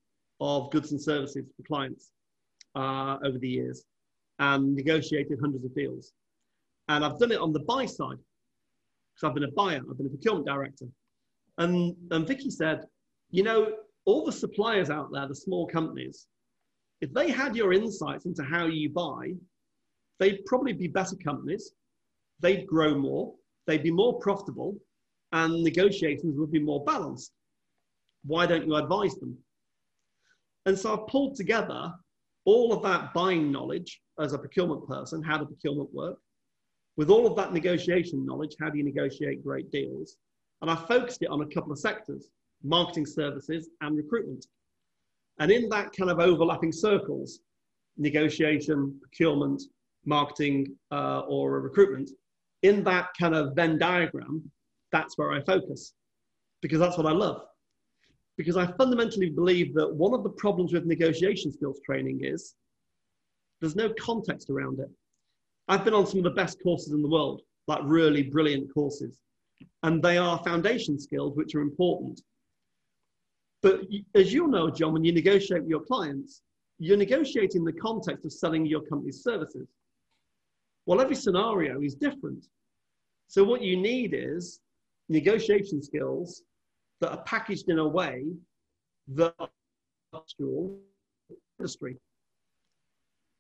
[0.41, 2.11] of goods and services for clients
[2.75, 3.85] uh, over the years
[4.41, 6.13] and negotiated hundreds of deals.
[6.89, 8.19] And I've done it on the buy side
[9.15, 10.87] because I've been a buyer, I've been a procurement director.
[11.59, 12.81] And, and Vicky said,
[13.31, 13.73] you know,
[14.05, 16.27] all the suppliers out there, the small companies,
[17.01, 19.35] if they had your insights into how you buy,
[20.19, 21.73] they'd probably be better companies,
[22.41, 23.35] they'd grow more,
[23.67, 24.77] they'd be more profitable,
[25.33, 27.33] and negotiations would be more balanced.
[28.25, 29.37] Why don't you advise them?
[30.67, 31.93] And so I've pulled together
[32.45, 36.19] all of that buying knowledge as a procurement person, how does procurement work?
[36.97, 40.17] With all of that negotiation knowledge, how do you negotiate great deals?
[40.63, 42.31] And I focused it on a couple of sectors
[42.63, 44.47] marketing services and recruitment.
[45.39, 47.41] And in that kind of overlapping circles,
[47.99, 49.63] negotiation, procurement,
[50.07, 52.11] marketing uh, or recruitment,
[52.63, 54.51] in that kind of Venn diagram,
[54.93, 55.93] that's where I focus
[56.63, 57.43] because that's what I love.
[58.37, 62.55] Because I fundamentally believe that one of the problems with negotiation skills training is
[63.61, 64.91] there's no context around it.
[65.69, 69.19] I've been on some of the best courses in the world, like really brilliant courses,
[69.83, 72.21] and they are foundation skills which are important.
[73.63, 73.81] But
[74.15, 76.43] as you know, John, when you negotiate with your clients,
[76.79, 79.69] you're negotiating the context of selling your company's services.
[80.87, 82.47] Well, every scenario is different.
[83.29, 84.61] So what you need is
[85.09, 86.43] negotiation skills
[87.01, 88.25] that are packaged in a way
[89.09, 89.35] that
[90.13, 90.79] industrial
[91.59, 91.97] industry.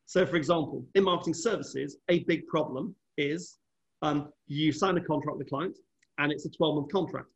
[0.06, 3.58] So, for example, in marketing services, a big problem is
[4.02, 5.78] um, you sign a contract with a client
[6.18, 7.28] and it's a 12 month contract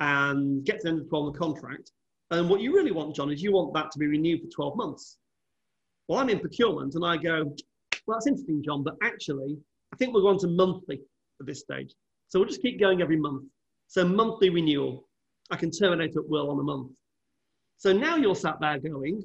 [0.00, 1.92] and get to the end of the 12 month contract.
[2.30, 4.76] And what you really want, John, is you want that to be renewed for 12
[4.76, 5.18] months.
[6.08, 7.54] Well, I'm in procurement and I go,
[8.10, 9.56] well, that's interesting, John, but actually,
[9.92, 11.00] I think we're going to monthly
[11.40, 11.94] at this stage.
[12.28, 13.44] So we'll just keep going every month.
[13.86, 15.06] So monthly renewal.
[15.52, 16.90] I can terminate at will on a month.
[17.78, 19.22] So now you're sat there going,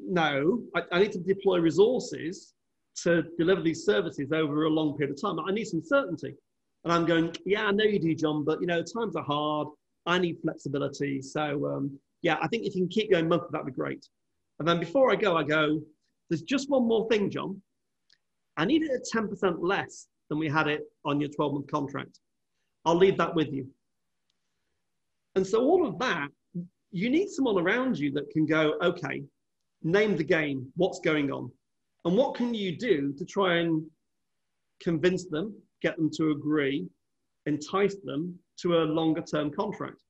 [0.00, 2.54] no, I, I need to deploy resources
[3.02, 5.44] to deliver these services over a long period of time.
[5.44, 6.34] I need some certainty.
[6.84, 9.68] And I'm going, yeah, I know you do, John, but you know, times are hard.
[10.06, 11.20] I need flexibility.
[11.20, 14.06] So um, yeah, I think if you can keep going monthly, that'd be great.
[14.60, 15.80] And then before I go, I go,
[16.30, 17.60] there's just one more thing, John.
[18.56, 22.20] I need it at 10% less than we had it on your 12 month contract.
[22.84, 23.66] I'll leave that with you.
[25.34, 26.28] And so all of that,
[26.92, 29.22] you need someone around you that can go, okay,
[29.82, 31.50] name the game, what's going on?
[32.04, 33.84] And what can you do to try and
[34.80, 36.86] convince them, get them to agree,
[37.46, 40.02] entice them to a longer term contract?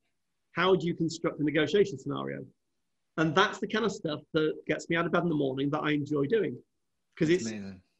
[0.53, 2.45] How do you construct a negotiation scenario?
[3.17, 5.71] And that's the kind of stuff that gets me out of bed in the morning
[5.71, 6.57] that I enjoy doing
[7.15, 7.45] because it's.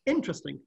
[0.07, 0.61] Interesting.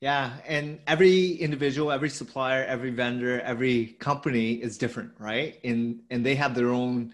[0.00, 5.58] Yeah, and every individual, every supplier, every vendor, every company is different, right?
[5.64, 7.12] And and they have their own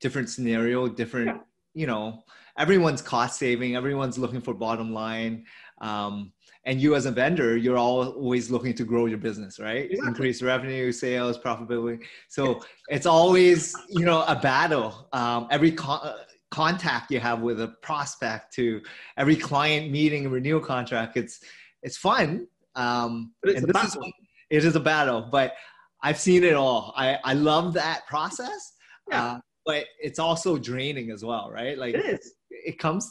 [0.00, 1.38] different scenario, different, yeah.
[1.74, 2.24] you know,
[2.58, 5.44] everyone's cost saving, everyone's looking for bottom line.
[5.80, 6.32] Um,
[6.64, 9.90] and you as a vendor, you're always looking to grow your business, right?
[9.90, 10.08] Exactly.
[10.08, 12.04] Increase revenue, sales, profitability.
[12.28, 15.08] So it's always, you know, a battle.
[15.12, 16.14] Um, every con-
[16.52, 18.80] contact you have with a prospect to
[19.16, 21.40] every client meeting and renewal contract, it's
[21.82, 22.46] it's fun.
[22.76, 24.04] Um, but it's a battle.
[24.04, 24.12] Is,
[24.50, 25.54] it is a battle, but
[26.02, 26.92] I've seen it all.
[26.96, 28.74] I, I love that process.
[29.10, 29.24] Yeah.
[29.24, 31.76] Uh, but it's also draining as well, right?
[31.78, 32.34] Like it is.
[32.50, 33.10] It comes.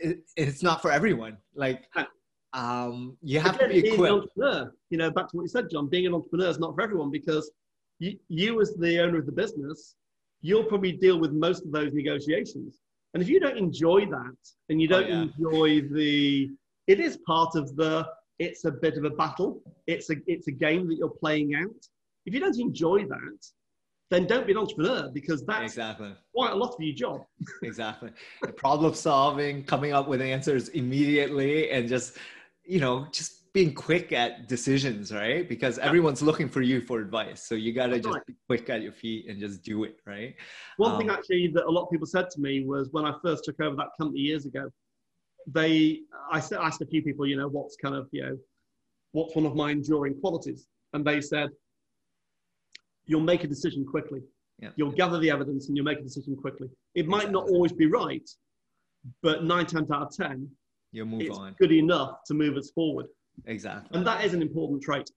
[0.00, 1.36] It, it's not for everyone.
[1.54, 1.86] Like
[2.54, 4.12] um, you have Again, to be equipped.
[4.12, 5.88] entrepreneur, you know, back to what you said, John.
[5.88, 7.50] Being an entrepreneur is not for everyone because
[7.98, 9.96] you, you, as the owner of the business,
[10.40, 12.78] you'll probably deal with most of those negotiations.
[13.14, 14.36] And if you don't enjoy that,
[14.68, 15.22] and you oh, don't oh, yeah.
[15.22, 16.50] enjoy the,
[16.86, 18.06] it is part of the.
[18.38, 19.60] It's a bit of a battle.
[19.88, 21.74] It's a it's a game that you're playing out.
[22.24, 23.38] If you don't enjoy that,
[24.10, 27.24] then don't be an entrepreneur because that's exactly quite a lot of your job.
[27.62, 28.10] exactly.
[28.56, 32.16] problem solving, coming up with answers immediately, and just,
[32.64, 35.48] you know, just being quick at decisions, right?
[35.48, 35.86] Because yeah.
[35.86, 37.46] everyone's looking for you for advice.
[37.46, 38.26] So you got to just right.
[38.26, 40.34] be quick at your feet and just do it, right?
[40.76, 43.14] One um, thing actually that a lot of people said to me was when I
[43.22, 44.70] first took over that company years ago,
[45.46, 48.36] they, I asked a few people, you know, what's kind of, you know,
[49.12, 50.66] what's one of my enduring qualities?
[50.92, 51.48] And they said,
[53.06, 54.20] you'll make a decision quickly.
[54.58, 54.70] Yeah.
[54.76, 56.68] You'll gather the evidence and you'll make a decision quickly.
[56.94, 58.28] It might not always be right,
[59.22, 60.48] but nine times out of 10,
[60.92, 61.54] you'll move it's on.
[61.58, 63.06] good enough to move us forward.
[63.46, 63.96] Exactly.
[63.96, 65.10] And that is an important trait.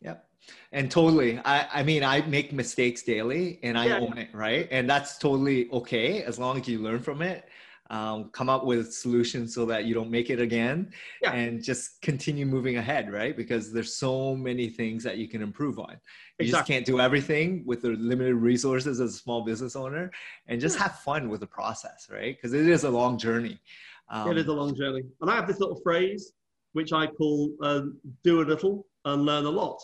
[0.00, 0.26] Yep.
[0.72, 1.38] And totally.
[1.44, 3.98] I, I mean, I make mistakes daily and I yeah.
[3.98, 4.68] own it, right?
[4.70, 7.48] And that's totally okay as long as you learn from it
[7.92, 10.90] um, come up with solutions so that you don't make it again
[11.20, 11.32] yeah.
[11.32, 15.78] and just continue moving ahead right because there's so many things that you can improve
[15.78, 16.50] on you exactly.
[16.50, 20.10] just can't do everything with the limited resources as a small business owner
[20.46, 20.84] and just yeah.
[20.84, 23.60] have fun with the process right because it is a long journey
[24.08, 26.32] um, it is a long journey and i have this little phrase
[26.72, 27.82] which i call uh,
[28.22, 29.80] do a little and learn a lot.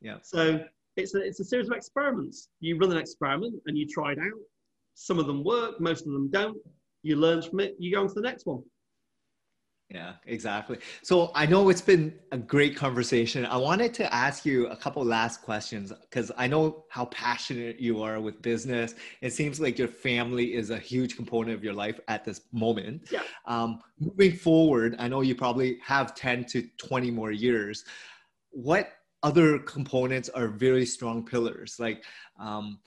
[0.00, 0.18] Yeah.
[0.22, 0.60] So
[0.96, 2.48] it's a, it's a series of experiments.
[2.60, 4.40] You run an experiment and you try it out.
[4.94, 6.58] Some of them work most of them don't.
[7.02, 8.62] You learn from it, you go on to the next one.
[9.92, 10.78] Yeah, exactly.
[11.02, 13.44] So I know it's been a great conversation.
[13.44, 18.02] I wanted to ask you a couple last questions because I know how passionate you
[18.02, 18.94] are with business.
[19.20, 23.08] It seems like your family is a huge component of your life at this moment.
[23.10, 23.20] Yeah.
[23.44, 27.84] Um, moving forward, I know you probably have 10 to 20 more years.
[28.50, 31.76] What other components are very strong pillars?
[31.78, 32.02] Like,
[32.40, 32.78] um,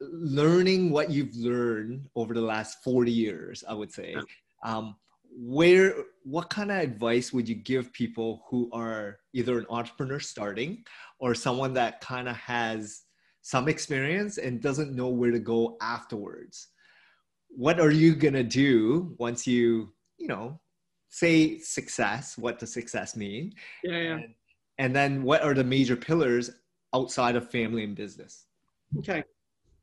[0.00, 4.16] learning what you've learned over the last 40 years, I would say,
[4.64, 4.96] um,
[5.40, 10.82] where, what kind of advice would you give people who are either an entrepreneur starting
[11.20, 13.02] or someone that kind of has
[13.42, 16.68] some experience and doesn't know where to go afterwards?
[17.48, 20.58] What are you going to do once you, you know,
[21.08, 22.36] say success?
[22.36, 23.52] What does success mean?
[23.84, 24.12] Yeah, yeah.
[24.14, 24.34] And,
[24.78, 26.50] and then what are the major pillars
[26.94, 28.46] outside of family and business?
[28.98, 29.22] Okay.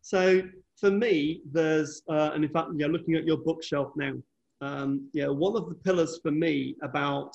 [0.01, 0.41] So
[0.77, 4.13] for me, there's, uh, and in fact, you know, looking at your bookshelf now,
[4.61, 7.31] um, yeah, one of the pillars for me about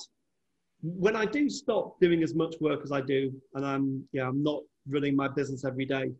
[0.81, 4.41] when I do stop doing as much work as I do, and I'm yeah, I'm
[4.41, 6.11] not running my business every day,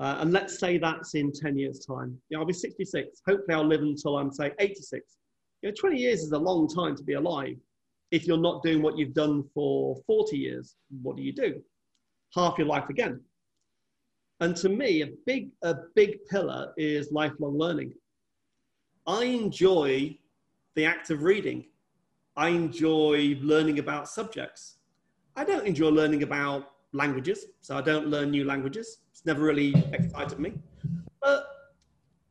[0.00, 2.16] uh, and let's say that's in 10 years' time.
[2.30, 3.20] Yeah, I'll be 66.
[3.28, 5.04] Hopefully, I'll live until I'm, say, 86.
[5.60, 7.56] You know, 20 years is a long time to be alive.
[8.10, 11.60] If you're not doing what you've done for 40 years, what do you do?
[12.34, 13.20] Half your life again.
[14.40, 17.92] And to me, a big, a big pillar is lifelong learning.
[19.06, 20.18] I enjoy
[20.74, 21.66] the act of reading.
[22.36, 24.76] I enjoy learning about subjects.
[25.36, 28.98] I don't enjoy learning about languages, so I don't learn new languages.
[29.10, 30.54] It's never really excited me.
[31.20, 31.46] But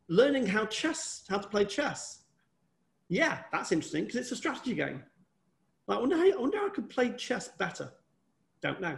[0.07, 2.23] learning how chess, how to play chess,
[3.09, 5.03] yeah, that's interesting because it's a strategy game.
[5.87, 7.91] I wonder, how, I wonder how I could play chess better.
[8.61, 8.97] Don't know.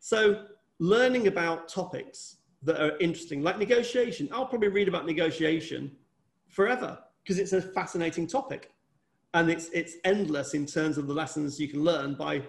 [0.00, 0.46] So
[0.78, 4.28] learning about topics that are interesting, like negotiation.
[4.32, 5.92] I'll probably read about negotiation
[6.48, 8.72] forever because it's a fascinating topic.
[9.34, 12.42] And it's, it's endless in terms of the lessons you can learn by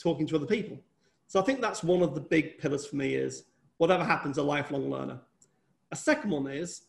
[0.00, 0.78] talking to other people.
[1.26, 3.44] So I think that's one of the big pillars for me is
[3.78, 5.20] whatever happens, a lifelong learner.
[5.90, 6.82] A second one is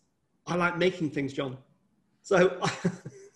[0.45, 1.57] I like making things, John.
[2.21, 2.59] So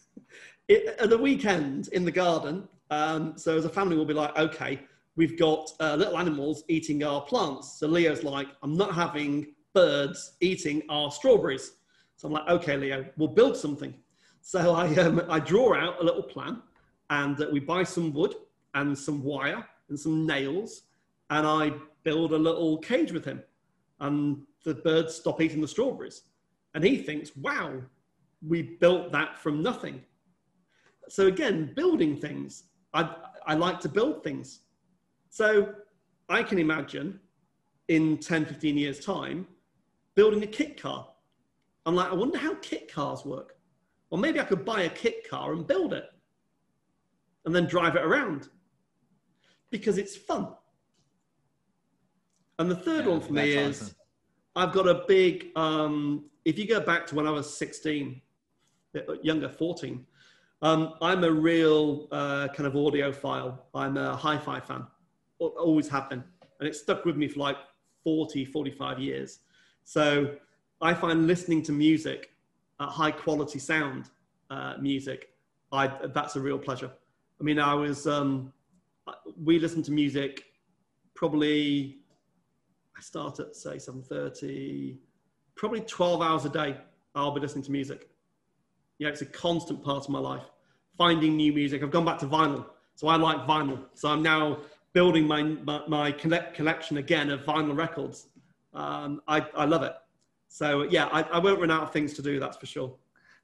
[0.68, 4.38] it, at the weekend in the garden, um, so as a family, we'll be like,
[4.38, 4.82] okay,
[5.16, 7.80] we've got uh, little animals eating our plants.
[7.80, 11.74] So Leo's like, I'm not having birds eating our strawberries.
[12.20, 13.94] So I'm like, okay, Leo, we'll build something.
[14.42, 16.62] So I, um, I draw out a little plan
[17.10, 18.36] and uh, we buy some wood
[18.74, 20.82] and some wire and some nails
[21.30, 21.72] and I
[22.04, 23.42] build a little cage with him.
[24.02, 26.24] And the birds stop eating the strawberries.
[26.76, 27.82] And he thinks, wow,
[28.46, 30.02] we built that from nothing.
[31.08, 32.64] So again, building things.
[32.94, 33.16] I,
[33.48, 34.60] I like to build things.
[35.30, 35.74] So
[36.28, 37.18] I can imagine
[37.88, 39.48] in 10, 15 years' time,
[40.16, 41.08] building a kit car.
[41.90, 43.56] I'm like, I wonder how kit cars work.
[44.12, 46.06] Or maybe I could buy a kit car and build it
[47.46, 48.48] and then drive it around
[49.72, 50.50] because it's fun.
[52.60, 53.96] And the third yeah, one for me is awesome.
[54.56, 58.22] I've got a big, um, if you go back to when I was 16,
[59.24, 60.06] younger, 14,
[60.62, 63.58] um, I'm a real uh, kind of audiophile.
[63.74, 64.86] I'm a hi fi fan,
[65.40, 66.24] always have been.
[66.60, 67.58] And it stuck with me for like
[68.04, 69.40] 40, 45 years.
[69.86, 70.36] So
[70.82, 72.32] I find listening to music,
[72.80, 74.10] uh, high quality sound
[74.50, 75.30] uh, music,
[75.72, 76.92] I, that's a real pleasure.
[77.40, 78.52] I mean, I was, um,
[79.44, 80.46] we listen to music
[81.20, 81.98] probably
[82.98, 84.98] I start at say 7.30,
[85.56, 86.78] probably 12 hours a day,
[87.14, 88.10] I'll be listening to music.
[89.00, 90.44] Yeah, it's a constant part of my life.
[90.98, 91.84] Finding new music.
[91.84, 92.66] I've gone back to vinyl.
[92.96, 93.86] So I like vinyl.
[93.94, 94.60] So I'm now
[94.92, 98.28] building my, my, my collect, collection again of vinyl records.
[98.74, 99.94] Um, I, I love it.
[100.50, 102.94] So yeah, I, I won't run out of things to do, that's for sure.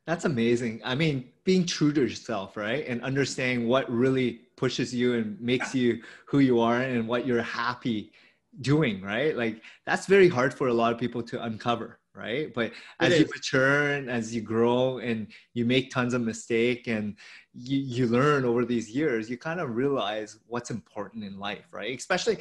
[0.05, 0.81] That's amazing.
[0.83, 2.85] I mean, being true to yourself, right?
[2.87, 7.41] And understanding what really pushes you and makes you who you are and what you're
[7.41, 8.11] happy
[8.61, 12.71] doing right like that's very hard for a lot of people to uncover right but
[13.01, 17.15] as you mature and as you grow and you make tons of mistake and
[17.53, 21.97] you, you learn over these years you kind of realize what's important in life right
[21.97, 22.37] especially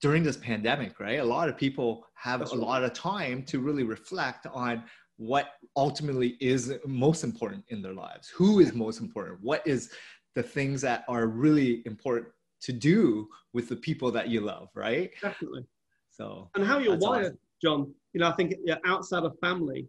[0.00, 2.66] during this pandemic right a lot of people have that's a right.
[2.66, 4.82] lot of time to really reflect on
[5.16, 9.90] what ultimately is most important in their lives who is most important what is
[10.34, 12.28] the things that are really important
[12.60, 15.10] to do with the people that you love, right?
[15.22, 15.64] Definitely.
[16.10, 17.38] So and how you're wired, awesome.
[17.62, 17.94] John.
[18.12, 19.86] You know, I think yeah, outside of family,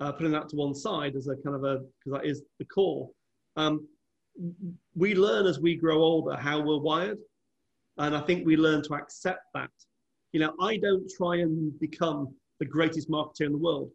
[0.00, 2.64] uh, putting that to one side as a kind of a because that is the
[2.66, 3.10] core.
[3.56, 3.86] Um,
[4.94, 7.18] we learn as we grow older how we're wired,
[7.98, 9.70] and I think we learn to accept that.
[10.32, 13.90] You know, I don't try and become the greatest marketer in the world.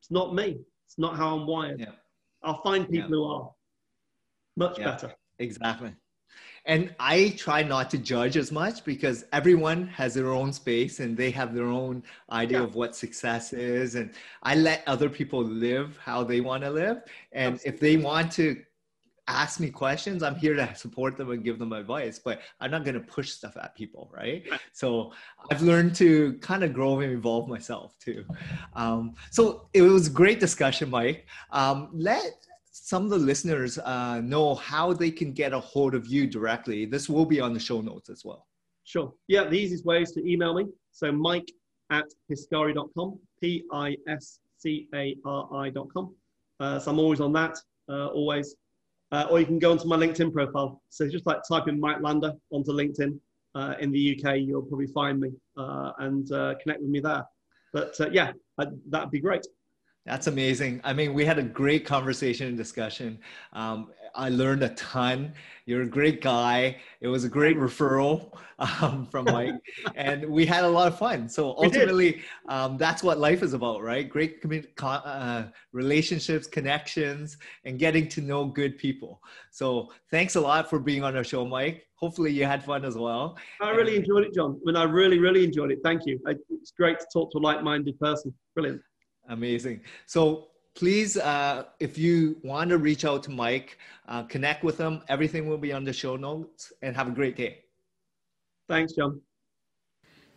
[0.00, 0.58] It's not me.
[0.86, 1.80] It's not how I'm wired.
[1.80, 1.92] Yeah.
[2.42, 3.16] I'll find people yeah.
[3.16, 3.50] who are
[4.56, 4.84] much yeah.
[4.84, 5.14] better.
[5.38, 5.94] Exactly
[6.66, 11.16] and i try not to judge as much because everyone has their own space and
[11.16, 12.64] they have their own idea yeah.
[12.64, 14.12] of what success is and
[14.42, 17.72] i let other people live how they want to live and Absolutely.
[17.72, 18.62] if they want to
[19.30, 22.84] ask me questions i'm here to support them and give them advice but i'm not
[22.84, 25.12] going to push stuff at people right so
[25.50, 28.24] i've learned to kind of grow and evolve myself too
[28.74, 32.32] um, so it was a great discussion mike um, let
[32.90, 36.84] some of the listeners uh, know how they can get a hold of you directly,
[36.84, 38.46] this will be on the show notes as well.
[38.84, 39.12] Sure.
[39.28, 40.66] Yeah, the easiest way is to email me.
[40.90, 41.50] So mike
[41.90, 44.04] at piscari.com, P-I-S-C-A-R-I.com.
[46.58, 47.58] Uh, so I'm always on that,
[47.88, 48.56] uh, always.
[49.12, 50.80] Uh, or you can go onto my LinkedIn profile.
[50.88, 53.18] So just like type in Mike Lander onto LinkedIn
[53.54, 57.24] uh, in the UK, you'll probably find me uh, and connect with me there.
[57.72, 59.46] But yeah, that'd be great.
[60.06, 60.80] That's amazing.
[60.82, 63.18] I mean, we had a great conversation and discussion.
[63.52, 65.34] Um, I learned a ton.
[65.66, 66.78] You're a great guy.
[67.00, 69.54] It was a great referral um, from Mike,
[69.94, 71.28] and we had a lot of fun.
[71.28, 74.08] So ultimately, um, that's what life is about, right?
[74.08, 74.42] Great
[74.82, 79.22] uh, relationships, connections, and getting to know good people.
[79.50, 81.86] So thanks a lot for being on our show, Mike.
[81.94, 83.36] Hopefully, you had fun as well.
[83.60, 84.58] I really and, enjoyed it, John.
[84.62, 85.80] I mean, I really, really enjoyed it.
[85.84, 86.18] Thank you.
[86.50, 88.34] It's great to talk to a like-minded person.
[88.54, 88.80] Brilliant.
[89.28, 89.80] Amazing.
[90.06, 95.02] So please, uh, if you want to reach out to Mike, uh, connect with him.
[95.08, 97.64] Everything will be on the show notes and have a great day.
[98.68, 99.20] Thanks, John.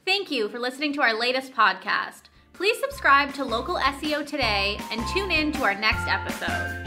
[0.06, 2.24] Thank you for listening to our latest podcast.
[2.52, 6.83] Please subscribe to Local SEO today and tune in to our next episode.